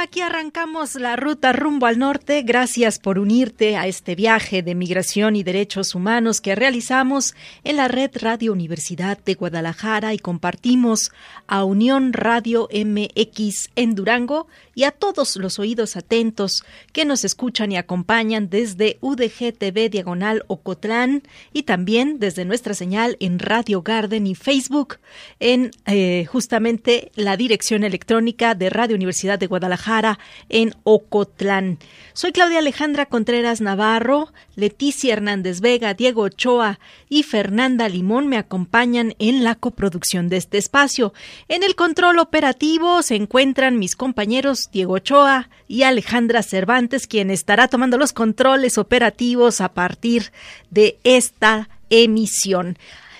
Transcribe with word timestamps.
Aquí 0.00 0.20
arrancamos 0.20 0.94
la 0.94 1.16
ruta 1.16 1.52
rumbo 1.52 1.86
al 1.86 1.98
norte. 1.98 2.42
Gracias 2.42 3.00
por 3.00 3.18
unirte 3.18 3.76
a 3.76 3.88
este 3.88 4.14
viaje 4.14 4.62
de 4.62 4.76
migración 4.76 5.34
y 5.34 5.42
derechos 5.42 5.96
humanos 5.96 6.40
que 6.40 6.54
realizamos 6.54 7.34
en 7.64 7.78
la 7.78 7.88
red 7.88 8.12
Radio 8.14 8.52
Universidad 8.52 9.18
de 9.18 9.34
Guadalajara 9.34 10.14
y 10.14 10.20
compartimos 10.20 11.10
a 11.48 11.64
Unión 11.64 12.12
Radio 12.12 12.68
MX 12.72 13.70
en 13.74 13.96
Durango 13.96 14.46
y 14.78 14.84
a 14.84 14.92
todos 14.92 15.34
los 15.34 15.58
oídos 15.58 15.96
atentos 15.96 16.64
que 16.92 17.04
nos 17.04 17.24
escuchan 17.24 17.72
y 17.72 17.76
acompañan 17.76 18.48
desde 18.48 18.96
UDG 19.00 19.52
TV 19.58 19.88
Diagonal 19.88 20.44
Ocotlán 20.46 21.24
y 21.52 21.64
también 21.64 22.20
desde 22.20 22.44
nuestra 22.44 22.74
señal 22.74 23.16
en 23.18 23.40
Radio 23.40 23.82
Garden 23.82 24.28
y 24.28 24.36
Facebook 24.36 24.98
en 25.40 25.72
eh, 25.86 26.26
justamente 26.26 27.10
la 27.16 27.36
dirección 27.36 27.82
electrónica 27.82 28.54
de 28.54 28.70
Radio 28.70 28.94
Universidad 28.94 29.36
de 29.40 29.48
Guadalajara 29.48 30.20
en 30.48 30.76
Ocotlán. 30.84 31.80
Soy 32.12 32.30
Claudia 32.30 32.60
Alejandra 32.60 33.06
Contreras 33.06 33.60
Navarro, 33.60 34.32
Leticia 34.54 35.12
Hernández 35.12 35.60
Vega, 35.60 35.94
Diego 35.94 36.22
Ochoa 36.22 36.78
y 37.08 37.24
Fernanda 37.24 37.88
Limón 37.88 38.28
me 38.28 38.36
acompañan 38.36 39.16
en 39.18 39.42
la 39.42 39.56
coproducción 39.56 40.28
de 40.28 40.36
este 40.36 40.58
espacio. 40.58 41.12
En 41.48 41.64
el 41.64 41.74
control 41.74 42.20
operativo 42.20 43.02
se 43.02 43.16
encuentran 43.16 43.80
mis 43.80 43.96
compañeros 43.96 44.67
Diego 44.72 44.94
Ochoa 44.94 45.48
y 45.66 45.82
Alejandra 45.82 46.42
Cervantes, 46.42 47.06
quien 47.06 47.30
estará 47.30 47.68
tomando 47.68 47.98
los 47.98 48.12
controles 48.12 48.78
operativos 48.78 49.60
a 49.60 49.72
partir 49.72 50.32
de 50.70 50.98
esta 51.04 51.68
emisión. 51.90 52.78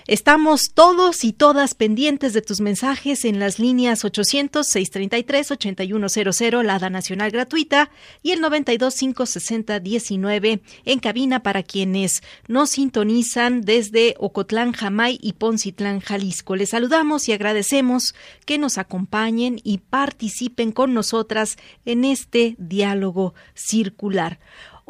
Estamos 0.08 0.72
todos 0.72 1.22
y 1.22 1.32
todas 1.34 1.74
pendientes 1.74 2.32
de 2.32 2.40
tus 2.40 2.62
mensajes 2.62 3.26
en 3.26 3.38
las 3.38 3.58
líneas 3.58 4.06
800-633-8100, 4.06 6.62
la 6.62 6.76
ADA 6.76 6.88
Nacional 6.88 7.30
Gratuita, 7.30 7.90
y 8.22 8.30
el 8.30 8.40
92-560-19 8.40 10.62
en 10.86 10.98
cabina 10.98 11.42
para 11.42 11.62
quienes 11.62 12.22
nos 12.46 12.70
sintonizan 12.70 13.60
desde 13.60 14.14
Ocotlán, 14.18 14.72
Jamay 14.72 15.18
y 15.20 15.34
Poncitlán, 15.34 16.00
Jalisco. 16.00 16.56
Les 16.56 16.70
saludamos 16.70 17.28
y 17.28 17.34
agradecemos 17.34 18.14
que 18.46 18.56
nos 18.56 18.78
acompañen 18.78 19.60
y 19.62 19.76
participen 19.76 20.72
con 20.72 20.94
nosotras 20.94 21.58
en 21.84 22.06
este 22.06 22.56
diálogo 22.56 23.34
circular. 23.52 24.40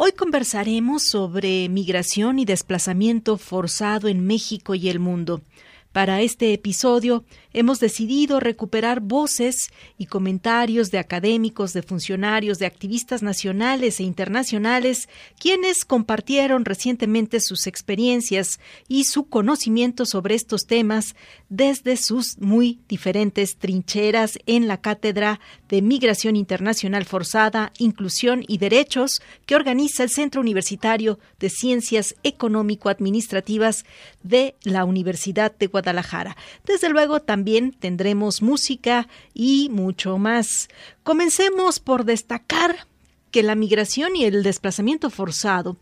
Hoy 0.01 0.13
conversaremos 0.13 1.03
sobre 1.03 1.69
migración 1.69 2.39
y 2.39 2.45
desplazamiento 2.45 3.37
forzado 3.37 4.07
en 4.07 4.25
México 4.25 4.77
y 4.77 4.89
el 4.91 5.01
mundo. 5.01 5.43
Para 5.91 6.21
este 6.21 6.53
episodio 6.53 7.25
hemos 7.59 7.81
decidido 7.81 8.39
recuperar 8.39 9.01
voces 9.01 9.70
y 9.98 10.06
comentarios 10.06 10.92
de 10.92 10.98
académicos, 10.98 11.73
de 11.73 11.83
funcionarios, 11.83 12.61
de 12.61 12.67
activistas 12.67 13.20
nacionales 13.20 13.98
e 13.98 14.05
internacionales, 14.05 15.08
quienes 15.41 15.85
compartieron 15.85 16.64
recientemente 16.64 17.41
sus 17.41 17.67
experiencias 17.67 18.61
y 18.86 19.05
su 19.05 19.29
conocimiento 19.29 20.07
sobre 20.07 20.36
estos 20.36 20.67
temas 20.67 21.17
desde 21.48 21.96
sus 21.96 22.39
muy 22.39 22.79
diferentes 22.89 23.57
trincheras 23.57 24.39
en 24.46 24.69
la 24.69 24.80
Cátedra 24.80 25.40
de 25.69 25.83
Migración 25.83 26.36
Internacional 26.36 27.07
Forzada, 27.07 27.73
Inclusión 27.79 28.45
y 28.46 28.58
Derechos 28.58 29.20
que 29.46 29.57
organiza 29.57 30.05
el 30.05 30.11
Centro 30.11 30.40
Universitario 30.40 31.19
de 31.40 31.51
Ciencias 31.51 32.14
Económico-Administrativas 32.23 33.85
de 34.23 34.55
la 34.63 34.85
Universidad 34.85 35.57
de 35.58 35.67
Guadalajara. 35.67 36.36
Desde 36.64 36.89
luego 36.89 37.20
también 37.20 37.48
tendremos 37.79 38.42
música 38.42 39.09
y 39.35 39.69
mucho 39.70 40.19
más. 40.19 40.69
Comencemos 41.03 41.81
por 41.81 42.05
destacar 42.05 42.86
que 43.31 43.42
la 43.42 43.55
migración 43.55 44.17
y 44.17 44.25
el 44.25 44.42
desplazamiento 44.42 45.11
forzado 45.11 45.77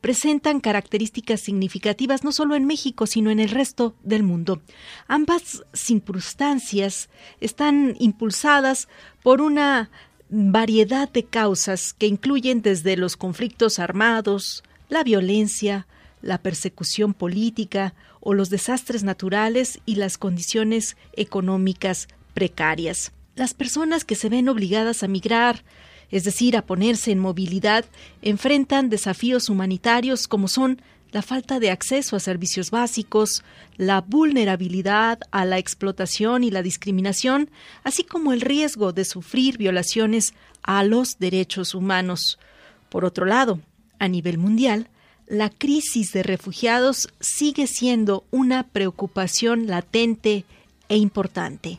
presentan 0.00 0.60
características 0.60 1.40
significativas 1.40 2.24
no 2.24 2.32
solo 2.32 2.54
en 2.54 2.64
México, 2.64 3.06
sino 3.06 3.30
en 3.30 3.40
el 3.40 3.50
resto 3.50 3.94
del 4.02 4.22
mundo. 4.22 4.62
Ambas 5.08 5.62
circunstancias 5.72 7.10
están 7.40 7.96
impulsadas 7.98 8.88
por 9.22 9.42
una 9.42 9.90
variedad 10.30 11.10
de 11.10 11.24
causas 11.24 11.92
que 11.92 12.06
incluyen 12.06 12.62
desde 12.62 12.96
los 12.96 13.16
conflictos 13.16 13.78
armados, 13.78 14.62
la 14.88 15.02
violencia, 15.04 15.86
la 16.22 16.38
persecución 16.38 17.14
política 17.14 17.94
o 18.20 18.34
los 18.34 18.50
desastres 18.50 19.02
naturales 19.02 19.80
y 19.86 19.96
las 19.96 20.18
condiciones 20.18 20.96
económicas 21.14 22.08
precarias. 22.34 23.12
Las 23.36 23.54
personas 23.54 24.04
que 24.04 24.14
se 24.14 24.28
ven 24.28 24.48
obligadas 24.48 25.02
a 25.02 25.08
migrar, 25.08 25.64
es 26.10 26.24
decir, 26.24 26.56
a 26.56 26.66
ponerse 26.66 27.12
en 27.12 27.18
movilidad, 27.18 27.84
enfrentan 28.22 28.90
desafíos 28.90 29.48
humanitarios 29.48 30.28
como 30.28 30.48
son 30.48 30.82
la 31.12 31.22
falta 31.22 31.58
de 31.58 31.70
acceso 31.70 32.16
a 32.16 32.20
servicios 32.20 32.70
básicos, 32.70 33.42
la 33.76 34.00
vulnerabilidad 34.00 35.18
a 35.30 35.44
la 35.44 35.58
explotación 35.58 36.44
y 36.44 36.50
la 36.50 36.62
discriminación, 36.62 37.50
así 37.82 38.04
como 38.04 38.32
el 38.32 38.40
riesgo 38.40 38.92
de 38.92 39.04
sufrir 39.04 39.58
violaciones 39.58 40.34
a 40.62 40.84
los 40.84 41.18
derechos 41.18 41.74
humanos. 41.74 42.38
Por 42.90 43.04
otro 43.04 43.26
lado, 43.26 43.60
a 43.98 44.08
nivel 44.08 44.38
mundial, 44.38 44.88
la 45.30 45.48
crisis 45.48 46.12
de 46.12 46.24
refugiados 46.24 47.08
sigue 47.20 47.68
siendo 47.68 48.24
una 48.32 48.64
preocupación 48.64 49.68
latente 49.68 50.44
e 50.88 50.96
importante. 50.96 51.78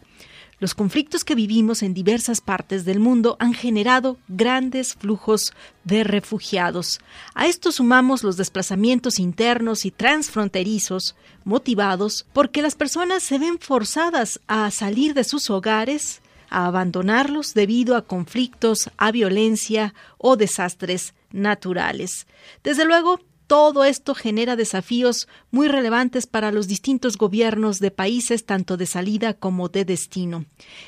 Los 0.59 0.73
conflictos 0.73 1.25
que 1.25 1.35
vivimos 1.35 1.84
en 1.84 1.94
diversas 1.94 2.39
partes 2.39 2.85
del 2.85 3.01
mundo 3.01 3.35
han 3.39 3.53
generado 3.53 4.17
grandes 4.29 4.94
flujos 4.94 5.53
de 5.84 6.06
refugiados. 6.06 7.01
A 7.34 7.47
esto 7.47 7.73
sumamos 7.73 8.23
los 8.23 8.38
desplazamientos 8.38 9.19
internos 9.19 9.85
y 9.85 9.91
transfronterizos 9.91 11.16
motivados 11.44 12.25
porque 12.31 12.62
las 12.62 12.75
personas 12.75 13.22
se 13.22 13.38
ven 13.38 13.59
forzadas 13.59 14.39
a 14.47 14.72
salir 14.72 15.13
de 15.13 15.25
sus 15.25 15.50
hogares, 15.50 16.22
a 16.50 16.68
abandonarlos 16.68 17.53
debido 17.53 17.97
a 17.97 18.03
conflictos, 18.03 18.89
a 18.95 19.12
violencia 19.12 19.94
o 20.18 20.38
desastres 20.38 21.16
naturales. 21.31 22.28
Desde 22.63 22.85
luego, 22.85 23.19
todo 23.51 23.84
esto 23.84 24.16
genera 24.16 24.56
desafíos 24.56 25.28
muy 25.51 25.67
relevantes 25.67 26.25
para 26.25 26.53
los 26.53 26.69
distintos 26.69 27.17
gobiernos 27.17 27.79
de 27.79 27.91
países, 27.91 28.45
tanto 28.45 28.78
de 28.78 28.85
salida 28.85 29.34
como 29.34 29.67
de 29.67 29.84
destino. 29.84 30.45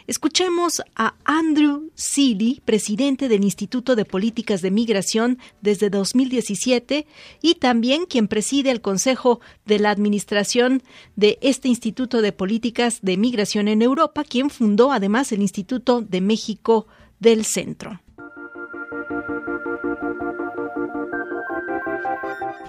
Escuchemos 0.07 0.81
a 0.96 1.16
Andrew 1.25 1.91
Seeley, 1.94 2.62
presidente 2.63 3.28
del 3.28 3.44
Instituto 3.44 3.97
de 3.97 4.06
Políticas 4.06 4.62
de 4.62 4.72
Migración 4.72 5.40
desde 5.59 5.90
2017 5.90 7.06
y 7.41 7.56
también 7.56 8.06
quien 8.06 8.29
preside 8.29 8.72
el 8.72 8.80
Consejo 8.80 9.41
de 9.66 9.80
la 9.80 9.91
Administración 9.91 10.84
de 11.18 11.40
este 11.41 11.68
Instituto 11.68 12.22
de 12.22 12.31
Políticas 12.31 13.00
de 13.01 13.18
Migración 13.18 13.68
en 13.68 13.81
Europa, 13.81 14.24
quien 14.24 14.50
fundó 14.50 14.94
además 14.94 15.33
el 15.33 15.42
Instituto 15.42 16.00
de 16.00 16.21
México 16.21 16.88
del 17.19 17.44
Centro. 17.44 18.02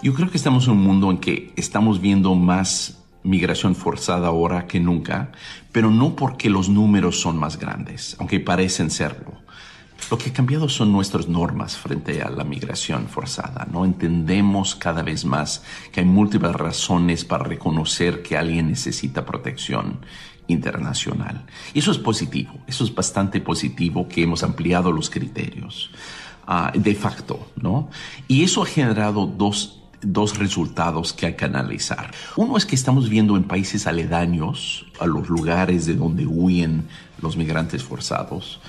Yo 0.02 0.12
creo 0.12 0.30
que 0.30 0.36
estamos 0.36 0.66
en 0.66 0.72
un 0.72 0.82
mundo 0.82 1.10
en 1.10 1.18
que 1.18 1.52
estamos 1.56 2.00
viendo 2.00 2.34
más 2.34 3.02
migración 3.22 3.74
forzada 3.74 4.28
ahora 4.28 4.66
que 4.66 4.78
nunca, 4.80 5.32
pero 5.72 5.90
no 5.90 6.14
porque 6.14 6.50
los 6.50 6.68
números 6.68 7.20
son 7.20 7.38
más 7.38 7.58
grandes, 7.58 8.16
aunque 8.18 8.38
parecen 8.38 8.90
serlo. 8.90 9.32
Lo 10.10 10.18
que 10.18 10.28
ha 10.28 10.32
cambiado 10.34 10.68
son 10.68 10.92
nuestras 10.92 11.28
normas 11.28 11.78
frente 11.78 12.20
a 12.20 12.28
la 12.28 12.44
migración 12.44 13.06
forzada. 13.08 13.66
No 13.72 13.86
entendemos 13.86 14.74
cada 14.74 15.02
vez 15.02 15.24
más 15.24 15.62
que 15.90 16.00
hay 16.00 16.06
múltiples 16.06 16.52
razones 16.52 17.24
para 17.24 17.44
reconocer 17.44 18.22
que 18.22 18.36
alguien 18.36 18.68
necesita 18.68 19.24
protección 19.24 20.00
internacional. 20.46 21.46
Eso 21.72 21.90
es 21.90 21.96
positivo, 21.96 22.52
eso 22.66 22.84
es 22.84 22.94
bastante 22.94 23.40
positivo 23.40 24.06
que 24.06 24.22
hemos 24.22 24.42
ampliado 24.42 24.92
los 24.92 25.08
criterios 25.08 25.90
uh, 26.46 26.78
de 26.78 26.94
facto, 26.94 27.48
¿no? 27.56 27.88
Y 28.28 28.44
eso 28.44 28.62
ha 28.62 28.66
generado 28.66 29.26
dos 29.26 29.83
dos 30.04 30.38
resultados 30.38 31.12
que 31.12 31.26
hay 31.26 31.34
que 31.34 31.44
analizar. 31.44 32.12
Uno 32.36 32.56
es 32.56 32.66
que 32.66 32.74
estamos 32.74 33.08
viendo 33.08 33.36
en 33.36 33.44
países 33.44 33.86
aledaños 33.86 34.86
a 35.00 35.06
los 35.06 35.28
lugares 35.28 35.86
de 35.86 35.94
donde 35.94 36.26
huyen 36.26 36.86
los 37.20 37.36
migrantes 37.36 37.82
forzados, 37.82 38.60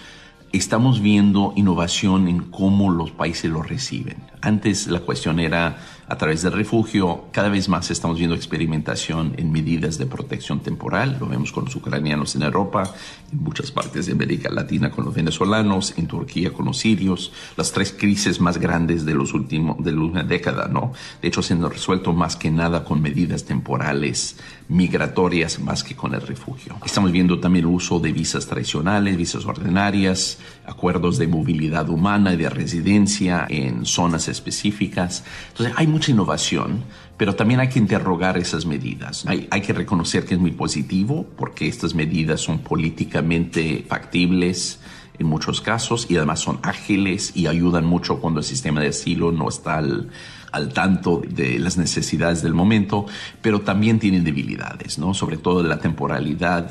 estamos 0.52 1.02
viendo 1.02 1.54
innovación 1.56 2.28
en 2.28 2.40
cómo 2.40 2.90
los 2.90 3.12
países 3.12 3.52
lo 3.52 3.62
reciben. 3.62 4.18
Antes 4.42 4.88
la 4.88 5.02
cuestión 5.02 5.40
era 5.40 5.78
a 6.08 6.18
través 6.18 6.44
del 6.44 6.54
refugio, 6.54 7.26
cada 7.32 7.50
vez 7.50 7.68
más 7.68 7.90
estamos 7.90 8.18
viendo 8.18 8.36
experimentación 8.36 9.34
en 9.38 9.52
medidas 9.52 9.98
de 9.98 10.06
protección 10.06 10.60
temporal, 10.60 11.18
lo 11.20 11.28
vemos 11.28 11.52
con 11.52 11.66
los 11.66 11.76
ucranianos 11.76 12.36
en 12.36 12.44
Europa, 12.44 12.94
en 13.32 13.44
muchas 13.44 13.72
partes 13.72 14.06
de 14.06 14.12
América 14.12 14.50
Latina 14.50 14.92
con 14.92 15.06
los 15.06 15.16
venezolanos, 15.16 15.94
en 15.98 16.08
Turquía 16.08 16.54
con 16.54 16.66
los 16.66 16.78
sirios, 16.78 17.32
las 17.58 17.72
tres 17.72 17.96
crisis 17.98 18.40
más 18.40 18.58
grandes 18.60 19.06
de 19.06 19.16
los 19.16 19.34
últimos 19.34 19.84
de 19.84 19.94
una 19.94 20.24
década, 20.24 20.68
¿no? 20.68 20.94
De 21.22 21.28
hecho, 21.28 21.42
se 21.42 21.54
han 21.54 21.68
resuelto 21.70 22.14
más 22.14 22.36
que 22.36 22.52
nada 22.52 22.84
con 22.84 23.02
medidas 23.02 23.46
temporales 23.46 24.38
migratorias 24.68 25.60
más 25.60 25.84
que 25.84 25.96
con 25.96 26.14
el 26.14 26.22
refugio. 26.22 26.76
Estamos 26.86 27.12
viendo 27.12 27.40
también 27.40 27.66
el 27.66 27.72
uso 27.72 28.00
de 28.00 28.12
visas 28.12 28.48
tradicionales, 28.48 29.16
visas 29.16 29.46
ordinarias, 29.46 30.40
acuerdos 30.68 31.18
de 31.18 31.28
movilidad 31.28 31.90
humana 31.90 32.34
y 32.34 32.38
de 32.38 32.50
residencia 32.50 33.46
en 33.50 33.86
zonas 33.86 34.28
específicas. 34.28 35.24
Entonces 35.50 35.74
hay 35.78 35.88
mucha 35.88 36.12
innovación, 36.12 36.84
pero 37.18 37.36
también 37.36 37.60
hay 37.60 37.70
que 37.70 37.80
interrogar 37.80 38.38
esas 38.38 38.66
medidas. 38.66 39.26
Hay, 39.28 39.62
que 39.62 39.74
reconocer 39.74 40.26
que 40.26 40.36
es 40.36 40.40
muy 40.40 40.52
positivo 40.52 41.26
porque 41.38 41.68
estas 41.68 41.96
medidas 41.96 42.42
son 42.42 42.60
políticamente 42.60 43.86
factibles 43.88 44.80
en 45.18 45.28
muchos 45.28 45.62
casos 45.62 46.08
y 46.10 46.18
además 46.18 46.42
son 46.42 46.60
ágiles 46.62 47.32
y 47.36 47.48
ayudan 47.48 47.86
mucho 47.86 48.20
cuando 48.20 48.42
el 48.42 48.46
sistema 48.46 48.82
de 48.82 48.88
asilo 48.88 49.32
no 49.32 49.48
está 49.48 49.78
al 49.78 50.74
tanto 50.74 51.22
de 51.28 51.58
las 51.60 51.78
necesidades 51.78 52.42
del 52.42 52.54
momento, 52.54 53.06
pero 53.42 53.62
también 53.62 54.00
tienen 54.00 54.24
debilidades, 54.24 54.98
¿no? 54.98 55.14
Sobre 55.14 55.38
todo 55.38 55.64
de 55.64 55.70
la 55.70 55.80
temporalidad 55.80 56.70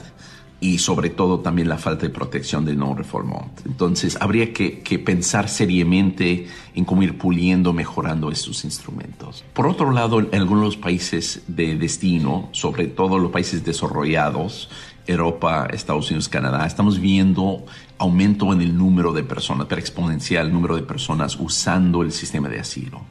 y 0.64 0.78
sobre 0.78 1.10
todo 1.10 1.40
también 1.40 1.68
la 1.68 1.76
falta 1.76 2.06
de 2.06 2.10
protección 2.10 2.64
de 2.64 2.74
no 2.74 2.94
reformont. 2.94 3.60
Entonces, 3.66 4.16
habría 4.18 4.54
que, 4.54 4.80
que, 4.80 4.98
pensar 4.98 5.50
seriamente 5.50 6.46
en 6.74 6.86
cómo 6.86 7.02
ir 7.02 7.18
puliendo, 7.18 7.74
mejorando 7.74 8.30
estos 8.30 8.64
instrumentos. 8.64 9.44
Por 9.52 9.66
otro 9.66 9.90
lado, 9.90 10.20
en 10.20 10.34
algunos 10.34 10.78
países 10.78 11.42
de 11.48 11.76
destino, 11.76 12.48
sobre 12.52 12.86
todo 12.86 13.18
los 13.18 13.30
países 13.30 13.62
desarrollados, 13.62 14.70
Europa, 15.06 15.68
Estados 15.70 16.10
Unidos, 16.10 16.30
Canadá, 16.30 16.66
estamos 16.66 16.98
viendo 16.98 17.66
aumento 17.98 18.50
en 18.54 18.62
el 18.62 18.74
número 18.74 19.12
de 19.12 19.22
personas, 19.22 19.66
pero 19.68 19.82
exponencial 19.82 20.50
número 20.50 20.76
de 20.76 20.82
personas 20.82 21.36
usando 21.38 22.00
el 22.00 22.10
sistema 22.10 22.48
de 22.48 22.60
asilo. 22.60 23.02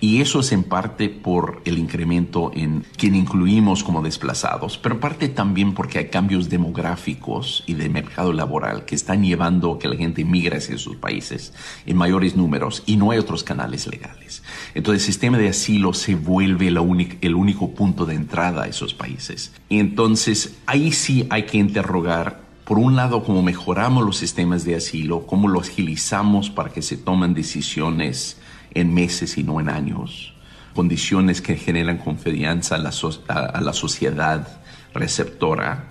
Y 0.00 0.20
eso 0.20 0.40
es 0.40 0.52
en 0.52 0.62
parte 0.62 1.08
por 1.08 1.60
el 1.64 1.78
incremento 1.78 2.52
en 2.54 2.84
quien 2.96 3.14
incluimos 3.14 3.82
como 3.82 4.02
desplazados, 4.02 4.78
pero 4.78 5.00
parte 5.00 5.28
también 5.28 5.74
porque 5.74 5.98
hay 5.98 6.08
cambios 6.08 6.48
demográficos 6.48 7.64
y 7.66 7.74
de 7.74 7.88
mercado 7.88 8.32
laboral 8.32 8.84
que 8.84 8.94
están 8.94 9.24
llevando 9.24 9.74
a 9.74 9.78
que 9.78 9.88
la 9.88 9.96
gente 9.96 10.24
migre 10.24 10.58
hacia 10.58 10.78
sus 10.78 10.96
países 10.96 11.52
en 11.86 11.96
mayores 11.96 12.36
números 12.36 12.82
y 12.86 12.96
no 12.96 13.10
hay 13.10 13.18
otros 13.18 13.42
canales 13.42 13.86
legales. 13.86 14.42
Entonces 14.74 15.02
el 15.02 15.12
sistema 15.12 15.38
de 15.38 15.48
asilo 15.48 15.92
se 15.94 16.14
vuelve 16.14 16.68
el 16.68 17.34
único 17.34 17.74
punto 17.74 18.06
de 18.06 18.14
entrada 18.14 18.64
a 18.64 18.68
esos 18.68 18.94
países. 18.94 19.52
Y 19.68 19.78
entonces 19.78 20.56
ahí 20.66 20.92
sí 20.92 21.26
hay 21.30 21.44
que 21.44 21.58
interrogar 21.58 22.48
por 22.68 22.78
un 22.78 22.96
lado, 22.96 23.24
cómo 23.24 23.42
mejoramos 23.42 24.04
los 24.04 24.18
sistemas 24.18 24.62
de 24.66 24.76
asilo, 24.76 25.26
cómo 25.26 25.48
los 25.48 25.70
agilizamos 25.70 26.50
para 26.50 26.68
que 26.68 26.82
se 26.82 26.98
tomen 26.98 27.32
decisiones 27.32 28.36
en 28.80 28.94
meses 28.94 29.38
y 29.38 29.42
no 29.42 29.60
en 29.60 29.68
años, 29.68 30.34
condiciones 30.74 31.40
que 31.40 31.56
generan 31.56 31.98
confianza 31.98 32.76
a 32.76 32.78
la, 32.78 32.92
a 33.28 33.60
la 33.60 33.72
sociedad 33.72 34.60
receptora, 34.94 35.90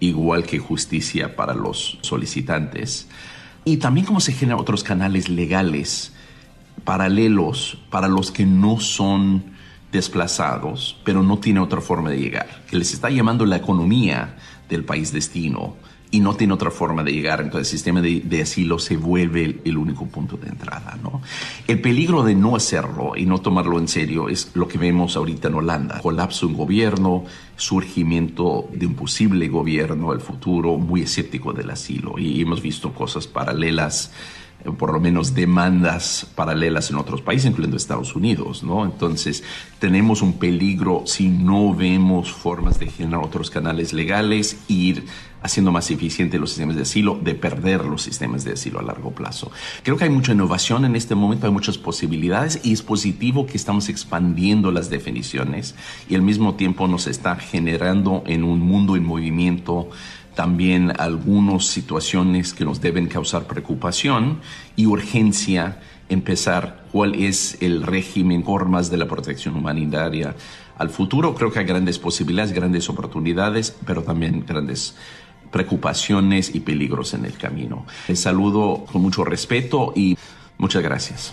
igual 0.00 0.44
que 0.44 0.58
justicia 0.58 1.36
para 1.36 1.54
los 1.54 1.98
solicitantes, 2.02 3.08
y 3.64 3.78
también 3.78 4.06
cómo 4.06 4.20
se 4.20 4.32
generan 4.32 4.60
otros 4.60 4.84
canales 4.84 5.28
legales 5.28 6.12
paralelos 6.84 7.78
para 7.90 8.08
los 8.08 8.30
que 8.30 8.44
no 8.44 8.78
son 8.80 9.54
desplazados, 9.90 11.00
pero 11.04 11.22
no 11.22 11.38
tienen 11.38 11.62
otra 11.62 11.80
forma 11.80 12.10
de 12.10 12.18
llegar, 12.18 12.64
que 12.68 12.76
les 12.76 12.92
está 12.92 13.10
llamando 13.10 13.46
la 13.46 13.56
economía 13.56 14.36
del 14.68 14.84
país 14.84 15.12
destino 15.12 15.76
y 16.14 16.20
no 16.20 16.36
tiene 16.36 16.52
otra 16.52 16.70
forma 16.70 17.02
de 17.02 17.12
llegar. 17.12 17.40
Entonces 17.40 17.72
el 17.72 17.78
sistema 17.78 18.00
de, 18.00 18.40
asilo 18.40 18.78
se 18.78 18.96
vuelve 18.96 19.60
el, 19.64 19.76
único 19.76 20.06
punto 20.06 20.36
de 20.36 20.48
entrada. 20.48 20.96
¿no? 21.02 21.20
El 21.66 21.80
peligro 21.80 22.22
de 22.22 22.36
no 22.36 22.54
hacerlo 22.54 23.16
y 23.16 23.26
no 23.26 23.40
tomarlo 23.40 23.80
en 23.80 23.88
serio 23.88 24.28
es 24.28 24.52
lo 24.54 24.68
que 24.68 24.78
vemos 24.78 25.16
ahorita 25.16 25.48
en 25.48 25.54
Holanda. 25.56 25.98
Colapso 26.00 26.46
en 26.46 26.54
gobierno, 26.54 27.24
surgimiento 27.56 28.68
de 28.72 28.86
un 28.86 28.94
posible 28.94 29.48
gobierno, 29.48 30.12
el 30.12 30.20
futuro 30.20 30.76
muy 30.78 31.02
escéptico 31.02 31.52
del 31.52 31.70
asilo. 31.70 32.16
Y 32.16 32.40
hemos 32.40 32.62
visto 32.62 32.92
cosas 32.92 33.26
paralelas 33.26 34.12
por 34.78 34.92
lo 34.92 35.00
menos 35.00 35.34
demandas 35.34 36.26
paralelas 36.34 36.90
en 36.90 36.96
otros 36.96 37.20
países, 37.20 37.50
incluyendo 37.50 37.76
Estados 37.76 38.16
Unidos, 38.16 38.62
¿no? 38.62 38.84
Entonces, 38.84 39.44
tenemos 39.78 40.22
un 40.22 40.38
peligro 40.38 41.02
si 41.04 41.28
no 41.28 41.74
vemos 41.74 42.32
formas 42.32 42.78
de 42.78 42.86
generar 42.86 43.22
otros 43.22 43.50
canales 43.50 43.92
legales, 43.92 44.56
ir 44.68 45.04
haciendo 45.44 45.70
más 45.70 45.90
eficientes 45.90 46.40
los 46.40 46.50
sistemas 46.50 46.74
de 46.74 46.82
asilo, 46.82 47.20
de 47.22 47.34
perder 47.34 47.84
los 47.84 48.00
sistemas 48.00 48.44
de 48.44 48.54
asilo 48.54 48.80
a 48.80 48.82
largo 48.82 49.10
plazo. 49.10 49.52
Creo 49.82 49.98
que 49.98 50.04
hay 50.04 50.10
mucha 50.10 50.32
innovación 50.32 50.86
en 50.86 50.96
este 50.96 51.14
momento, 51.14 51.46
hay 51.46 51.52
muchas 51.52 51.76
posibilidades 51.76 52.60
y 52.64 52.72
es 52.72 52.82
positivo 52.82 53.44
que 53.44 53.58
estamos 53.58 53.90
expandiendo 53.90 54.72
las 54.72 54.88
definiciones 54.88 55.74
y 56.08 56.14
al 56.14 56.22
mismo 56.22 56.54
tiempo 56.54 56.88
nos 56.88 57.06
está 57.06 57.36
generando 57.36 58.24
en 58.26 58.42
un 58.42 58.60
mundo 58.60 58.96
en 58.96 59.04
movimiento 59.04 59.90
también 60.34 60.94
algunas 60.98 61.66
situaciones 61.66 62.54
que 62.54 62.64
nos 62.64 62.80
deben 62.80 63.06
causar 63.06 63.46
preocupación 63.46 64.40
y 64.76 64.86
urgencia 64.86 65.78
empezar 66.08 66.86
cuál 66.90 67.14
es 67.14 67.58
el 67.60 67.82
régimen, 67.82 68.44
formas 68.44 68.90
de 68.90 68.96
la 68.96 69.06
protección 69.06 69.56
humanitaria 69.56 70.34
al 70.78 70.90
futuro. 70.90 71.34
Creo 71.34 71.52
que 71.52 71.60
hay 71.60 71.64
grandes 71.66 71.98
posibilidades, 71.98 72.52
grandes 72.52 72.88
oportunidades, 72.88 73.76
pero 73.86 74.02
también 74.02 74.44
grandes 74.46 74.96
preocupaciones 75.54 76.52
y 76.52 76.60
peligros 76.60 77.14
en 77.14 77.24
el 77.24 77.34
camino. 77.34 77.86
Les 78.08 78.18
saludo 78.18 78.86
con 78.90 79.00
mucho 79.00 79.22
respeto 79.22 79.92
y 79.94 80.18
muchas 80.58 80.82
gracias. 80.82 81.32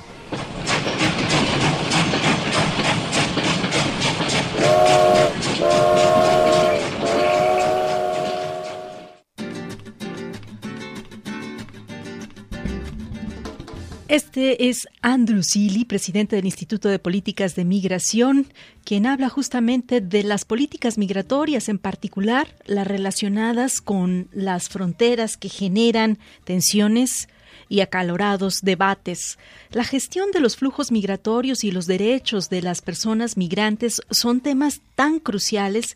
Este 14.11 14.67
es 14.67 14.89
Andrew 15.01 15.41
Seeley, 15.41 15.85
presidente 15.85 16.35
del 16.35 16.43
Instituto 16.43 16.89
de 16.89 16.99
Políticas 16.99 17.55
de 17.55 17.63
Migración, 17.63 18.45
quien 18.83 19.05
habla 19.05 19.29
justamente 19.29 20.01
de 20.01 20.23
las 20.23 20.43
políticas 20.43 20.97
migratorias, 20.97 21.69
en 21.69 21.77
particular 21.77 22.53
las 22.65 22.85
relacionadas 22.85 23.79
con 23.79 24.27
las 24.33 24.67
fronteras 24.67 25.37
que 25.37 25.47
generan 25.47 26.17
tensiones 26.43 27.29
y 27.69 27.79
acalorados 27.79 28.59
debates. 28.63 29.39
La 29.69 29.85
gestión 29.85 30.31
de 30.31 30.41
los 30.41 30.57
flujos 30.57 30.91
migratorios 30.91 31.63
y 31.63 31.71
los 31.71 31.87
derechos 31.87 32.49
de 32.49 32.61
las 32.61 32.81
personas 32.81 33.37
migrantes 33.37 34.01
son 34.11 34.41
temas 34.41 34.81
tan 34.95 35.19
cruciales 35.19 35.95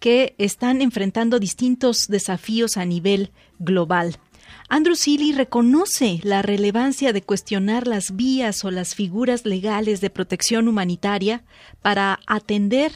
que 0.00 0.34
están 0.36 0.82
enfrentando 0.82 1.38
distintos 1.38 2.08
desafíos 2.08 2.76
a 2.76 2.84
nivel 2.84 3.30
global. 3.58 4.18
Andrew 4.68 4.96
Seeley 4.96 5.32
reconoce 5.32 6.20
la 6.22 6.42
relevancia 6.42 7.12
de 7.12 7.22
cuestionar 7.22 7.86
las 7.86 8.16
vías 8.16 8.64
o 8.64 8.70
las 8.70 8.94
figuras 8.94 9.44
legales 9.44 10.00
de 10.00 10.10
protección 10.10 10.68
humanitaria 10.68 11.44
para 11.82 12.20
atender 12.26 12.92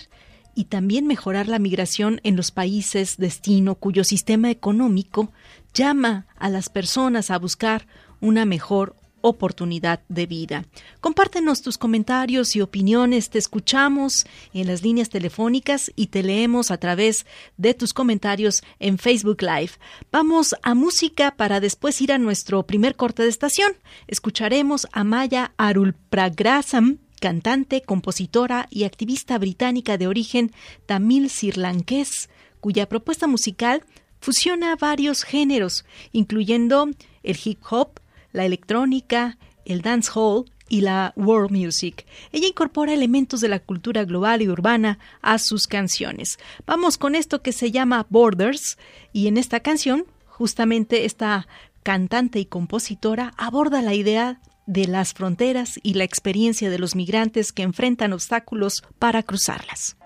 y 0.55 0.65
también 0.65 1.07
mejorar 1.07 1.47
la 1.47 1.59
migración 1.59 2.21
en 2.25 2.35
los 2.35 2.51
países 2.51 3.17
destino 3.17 3.77
cuyo 3.77 4.03
sistema 4.03 4.51
económico 4.51 5.33
llama 5.73 6.27
a 6.37 6.49
las 6.49 6.69
personas 6.69 7.31
a 7.31 7.39
buscar 7.39 7.87
una 8.21 8.45
mejor 8.45 8.97
oportunidad 9.21 10.01
de 10.09 10.27
vida. 10.27 10.65
Compártenos 11.01 11.63
tus 11.63 11.79
comentarios 11.79 12.57
y 12.57 12.61
opiniones, 12.61 13.31
te 13.31 13.39
escuchamos 13.39 14.27
en 14.53 14.67
las 14.67 14.83
líneas 14.83 15.09
telefónicas 15.09 15.93
y 15.97 16.09
te 16.09 16.23
leemos 16.23 16.71
a 16.71 16.79
través 16.79 17.27
de 17.57 17.75
tus 17.75 17.93
comentarios 17.93 18.63
en 18.79 18.99
Facebook 18.99 19.43
Live. 19.43 19.73
Vamos 20.13 20.55
a 20.63 20.75
música 20.75 21.35
para 21.37 21.61
después 21.61 22.01
ir 22.01 22.13
a 22.13 22.19
nuestro 22.19 22.65
primer 22.65 22.97
corte 22.97 23.23
de 23.23 23.29
estación. 23.29 23.73
Escucharemos 24.07 24.87
a 24.93 25.05
Maya 25.05 25.53
Arulpragrasam 25.57 26.99
cantante, 27.19 27.83
compositora 27.83 28.69
y 28.71 28.85
activista 28.85 29.39
británica 29.39 29.99
de 29.99 30.07
origen 30.07 30.53
tamil 30.87 31.31
sirlanqués, 31.31 32.31
cuya 32.61 32.89
propuesta 32.89 33.27
musical 33.27 33.83
fusiona 34.21 34.77
varios 34.77 35.23
géneros, 35.23 35.85
incluyendo 36.13 36.89
el 37.23 37.39
hip 37.43 37.61
hop, 37.71 38.01
la 38.39 38.45
electrónica, 38.45 39.37
el 39.65 39.83
dancehall 39.83 40.45
y 40.69 40.83
la 40.83 41.13
world 41.17 41.51
music. 41.51 42.07
Ella 42.31 42.47
incorpora 42.47 42.95
elementos 42.95 43.41
de 43.41 43.49
la 43.49 43.59
cultura 43.59 44.05
global 44.05 44.43
y 44.43 44.49
urbana 44.49 45.01
a 45.23 45.41
sus 45.41 45.67
canciones. 45.67 46.39
Vamos 46.65 46.99
con 46.99 47.17
esto 47.17 47.43
que 47.43 47.53
se 47.53 47.73
llama 47.73 48.07
Borders 48.11 48.79
y 49.13 49.27
en 49.27 49.39
esta 49.39 49.59
canción 49.59 50.05
justamente 50.27 51.05
esta 51.05 51.49
cantante 51.83 52.39
y 52.39 52.45
compositora 52.45 53.33
aborda 53.37 53.83
la 53.83 53.95
idea 53.95 54.41
de 54.67 54.87
las 54.87 55.15
fronteras 55.15 55.81
y 55.83 55.95
la 55.95 56.05
experiencia 56.05 56.71
de 56.71 56.79
los 56.79 56.95
migrantes 56.95 57.51
que 57.51 57.65
enfrentan 57.65 58.13
obstáculos 58.13 58.85
para 59.01 59.25
cruzarlas. 59.25 59.97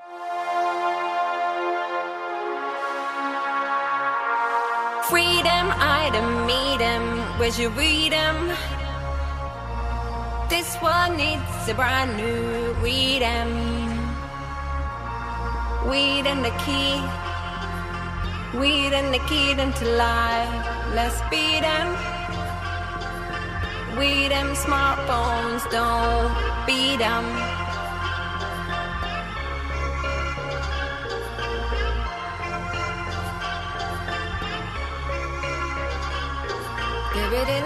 Freedom, 5.10 5.68
where's 7.38 7.58
your 7.58 7.70
freedom? 7.72 8.36
This 10.48 10.76
one 10.76 11.16
needs 11.16 11.68
a 11.68 11.74
brand 11.74 12.16
new 12.16 12.74
freedom. 12.80 13.48
Weed 15.88 16.26
and 16.26 16.44
the 16.44 16.54
key, 16.64 16.94
weed 18.58 18.92
and 18.92 19.12
the 19.12 19.18
key 19.28 19.50
into 19.52 19.84
life. 19.96 20.94
Let's 20.94 21.20
beat 21.30 21.60
them. 21.60 21.88
Weed 23.98 24.28
them 24.28 24.54
smartphones 24.54 25.68
don't 25.70 26.32
beat 26.66 26.98
them. 26.98 27.51
baby, 37.32 37.62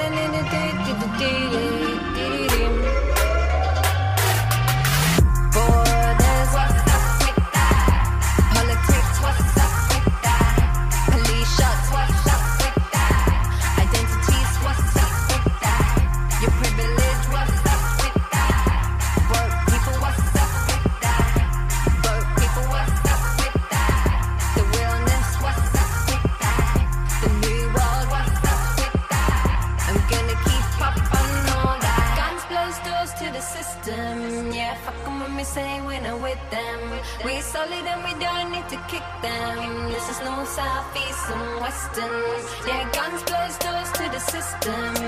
Boston. 41.76 42.10
Their 42.64 42.90
guns 42.90 43.22
close 43.24 43.58
doors 43.58 43.92
to 43.92 44.08
the 44.10 44.18
system. 44.18 45.05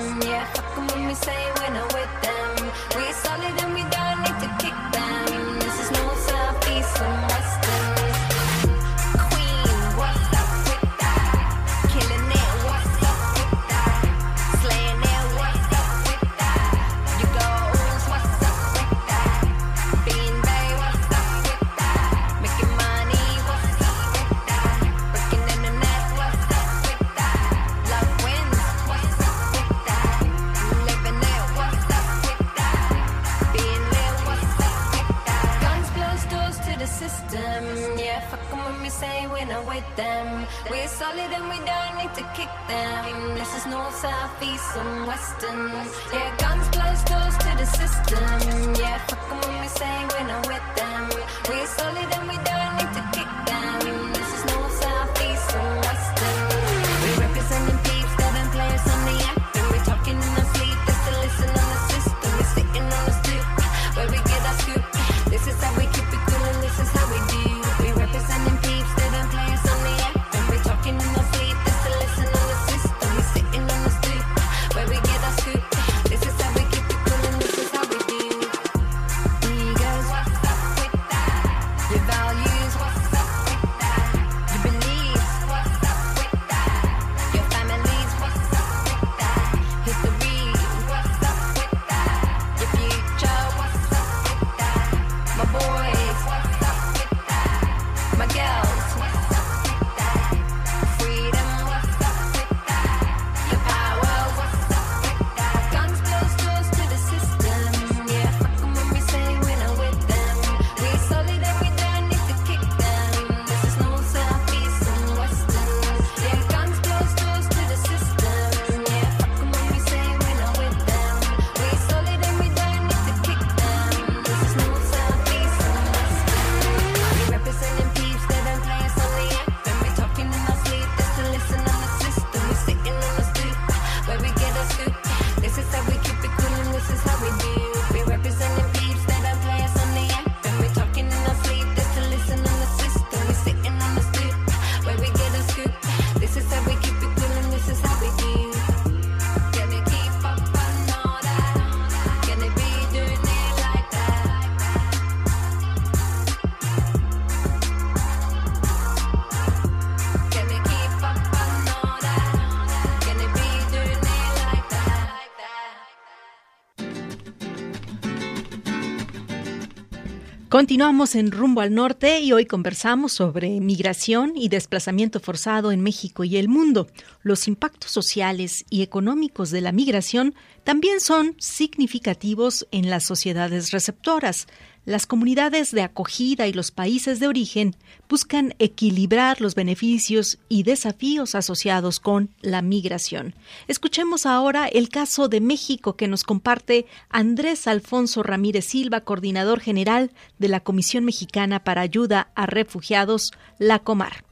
Continuamos 170.59 171.15
en 171.15 171.31
Rumbo 171.31 171.61
al 171.61 171.73
Norte 171.73 172.19
y 172.19 172.33
hoy 172.33 172.45
conversamos 172.45 173.13
sobre 173.13 173.61
migración 173.61 174.33
y 174.35 174.49
desplazamiento 174.49 175.21
forzado 175.21 175.71
en 175.71 175.81
México 175.81 176.25
y 176.25 176.37
el 176.37 176.49
mundo. 176.49 176.89
Los 177.23 177.47
impactos 177.47 177.93
sociales 177.93 178.65
y 178.69 178.83
económicos 178.83 179.53
de 179.53 179.61
la 179.61 179.71
migración 179.71 180.35
también 180.65 180.99
son 180.99 181.37
significativos 181.39 182.67
en 182.73 182.91
las 182.91 183.05
sociedades 183.05 183.71
receptoras. 183.71 184.49
Las 184.89 185.05
comunidades 185.05 185.71
de 185.71 185.83
acogida 185.83 186.47
y 186.47 186.55
los 186.55 186.71
países 186.71 187.21
de 187.21 187.29
origen 187.29 187.77
buscan 188.09 188.55
equilibrar 188.59 189.39
los 189.43 189.55
beneficios 189.55 190.39
y 190.49 190.63
desafíos 190.63 191.35
asociados 191.35 192.01
con 192.01 192.31
la 192.41 192.63
migración. 192.63 193.35
Escuchemos 193.67 194.25
ahora 194.25 194.67
el 194.67 194.89
caso 194.89 195.29
de 195.29 195.43
México 195.43 195.95
que 195.97 196.09
nos 196.09 196.25
comparte 196.25 196.87
Andrés 197.11 197.67
Alfonso 197.67 198.23
Ramírez 198.23 198.65
Silva, 198.65 199.03
coordinador 199.03 199.61
general 199.61 200.11
de 200.39 200.49
la 200.49 200.61
Comisión 200.61 201.05
Mexicana 201.05 201.63
para 201.65 201.83
Ayuda 201.83 202.31
a 202.35 202.47
Refugiados, 202.47 203.33
la 203.59 203.81
Comar. 203.81 204.25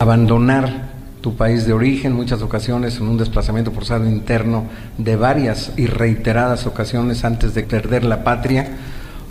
abandonar 0.00 1.01
tu 1.22 1.36
país 1.36 1.66
de 1.66 1.72
origen, 1.72 2.12
muchas 2.12 2.42
ocasiones 2.42 2.98
en 2.98 3.08
un 3.08 3.16
desplazamiento 3.16 3.70
forzado 3.70 4.06
interno 4.06 4.64
de 4.98 5.14
varias 5.14 5.72
y 5.76 5.86
reiteradas 5.86 6.66
ocasiones 6.66 7.24
antes 7.24 7.54
de 7.54 7.62
perder 7.62 8.04
la 8.04 8.24
patria, 8.24 8.68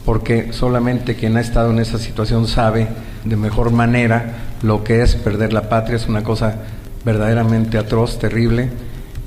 porque 0.06 0.54
solamente 0.54 1.16
quien 1.16 1.36
ha 1.36 1.42
estado 1.42 1.70
en 1.70 1.80
esa 1.80 2.00
situación 2.00 2.48
sabe 2.48 2.88
de 3.26 3.36
mejor 3.36 3.72
manera 3.72 4.38
lo 4.64 4.86
que 4.86 5.02
es 5.02 5.16
perder 5.16 5.52
la 5.52 5.68
patria, 5.68 5.98
es 5.98 6.08
una 6.08 6.24
cosa 6.24 6.56
verdaderamente 7.04 7.78
atroz, 7.78 8.18
terrible, 8.18 8.70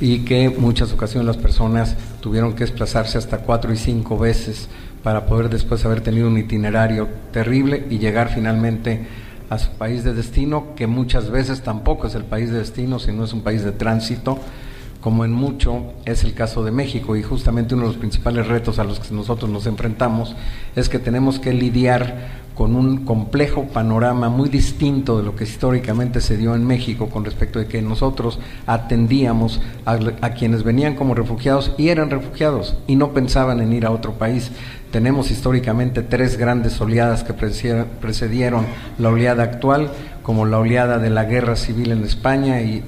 y 0.00 0.20
que 0.20 0.48
muchas 0.48 0.90
ocasiones 0.92 1.26
las 1.26 1.36
personas 1.36 1.96
tuvieron 2.20 2.54
que 2.54 2.64
desplazarse 2.64 3.18
hasta 3.18 3.38
cuatro 3.38 3.72
y 3.74 3.76
cinco 3.76 4.18
veces 4.18 4.68
para 5.02 5.26
poder 5.26 5.50
después 5.50 5.84
haber 5.84 6.00
tenido 6.00 6.28
un 6.28 6.38
itinerario 6.38 7.08
terrible 7.30 7.84
y 7.90 7.98
llegar 7.98 8.30
finalmente 8.34 9.06
a 9.50 9.58
su 9.58 9.70
país 9.72 10.04
de 10.04 10.14
destino, 10.14 10.74
que 10.76 10.86
muchas 10.86 11.30
veces 11.30 11.62
tampoco 11.62 12.06
es 12.06 12.14
el 12.14 12.24
país 12.24 12.50
de 12.50 12.58
destino, 12.58 12.98
sino 12.98 13.24
es 13.24 13.32
un 13.32 13.42
país 13.42 13.64
de 13.64 13.72
tránsito, 13.72 14.38
como 15.00 15.24
en 15.24 15.32
mucho 15.32 15.92
es 16.06 16.24
el 16.24 16.34
caso 16.34 16.64
de 16.64 16.70
México. 16.70 17.14
Y 17.16 17.22
justamente 17.22 17.74
uno 17.74 17.84
de 17.84 17.90
los 17.90 17.98
principales 17.98 18.46
retos 18.46 18.78
a 18.78 18.84
los 18.84 19.00
que 19.00 19.14
nosotros 19.14 19.50
nos 19.50 19.66
enfrentamos 19.66 20.34
es 20.76 20.88
que 20.88 20.98
tenemos 20.98 21.38
que 21.38 21.52
lidiar 21.52 22.44
con 22.54 22.76
un 22.76 23.04
complejo 23.04 23.64
panorama 23.64 24.28
muy 24.28 24.48
distinto 24.48 25.18
de 25.18 25.24
lo 25.24 25.34
que 25.34 25.44
históricamente 25.44 26.20
se 26.20 26.36
dio 26.36 26.54
en 26.54 26.64
México 26.66 27.08
con 27.08 27.24
respecto 27.24 27.58
de 27.58 27.66
que 27.66 27.82
nosotros 27.82 28.38
atendíamos 28.66 29.60
a, 29.84 30.30
quienes 30.30 30.62
venían 30.62 30.94
como 30.94 31.14
refugiados 31.14 31.72
y 31.76 31.88
eran 31.88 32.10
refugiados 32.10 32.76
y 32.86 32.96
no 32.96 33.12
pensaban 33.12 33.60
en 33.60 33.72
ir 33.72 33.86
a 33.86 33.90
otro 33.90 34.12
país. 34.12 34.52
Tenemos 34.94 35.32
históricamente 35.32 36.02
tres 36.02 36.36
grandes 36.36 36.80
oleadas 36.80 37.24
que 37.24 37.32
precedieron 37.32 38.64
la 38.96 39.08
oleada 39.08 39.42
actual, 39.42 39.90
como 40.22 40.46
la 40.46 40.60
oleada 40.60 41.00
de 41.00 41.10
la 41.10 41.24
guerra 41.24 41.56
civil 41.56 41.90
en 41.90 42.04
España 42.04 42.60
y, 42.60 42.80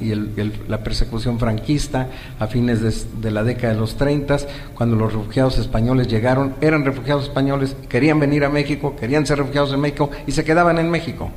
la 0.68 0.84
persecución 0.84 1.40
franquista 1.40 2.06
a 2.38 2.46
fines 2.46 2.80
de, 2.80 2.94
de, 3.20 3.30
la 3.32 3.42
década 3.42 3.72
de 3.72 3.80
los 3.80 3.96
30, 3.96 4.36
cuando 4.76 4.94
los 4.94 5.14
refugiados 5.14 5.58
españoles 5.58 6.06
llegaron, 6.06 6.54
eran 6.60 6.84
refugiados 6.84 7.24
españoles, 7.24 7.74
querían 7.88 8.20
venir 8.20 8.44
a 8.44 8.50
México, 8.50 8.94
querían 8.94 9.26
ser 9.26 9.38
refugiados 9.38 9.72
en 9.72 9.80
México 9.80 10.08
y 10.28 10.30
se 10.30 10.44
quedaban 10.44 10.78
en 10.78 10.88
México. 10.88 11.32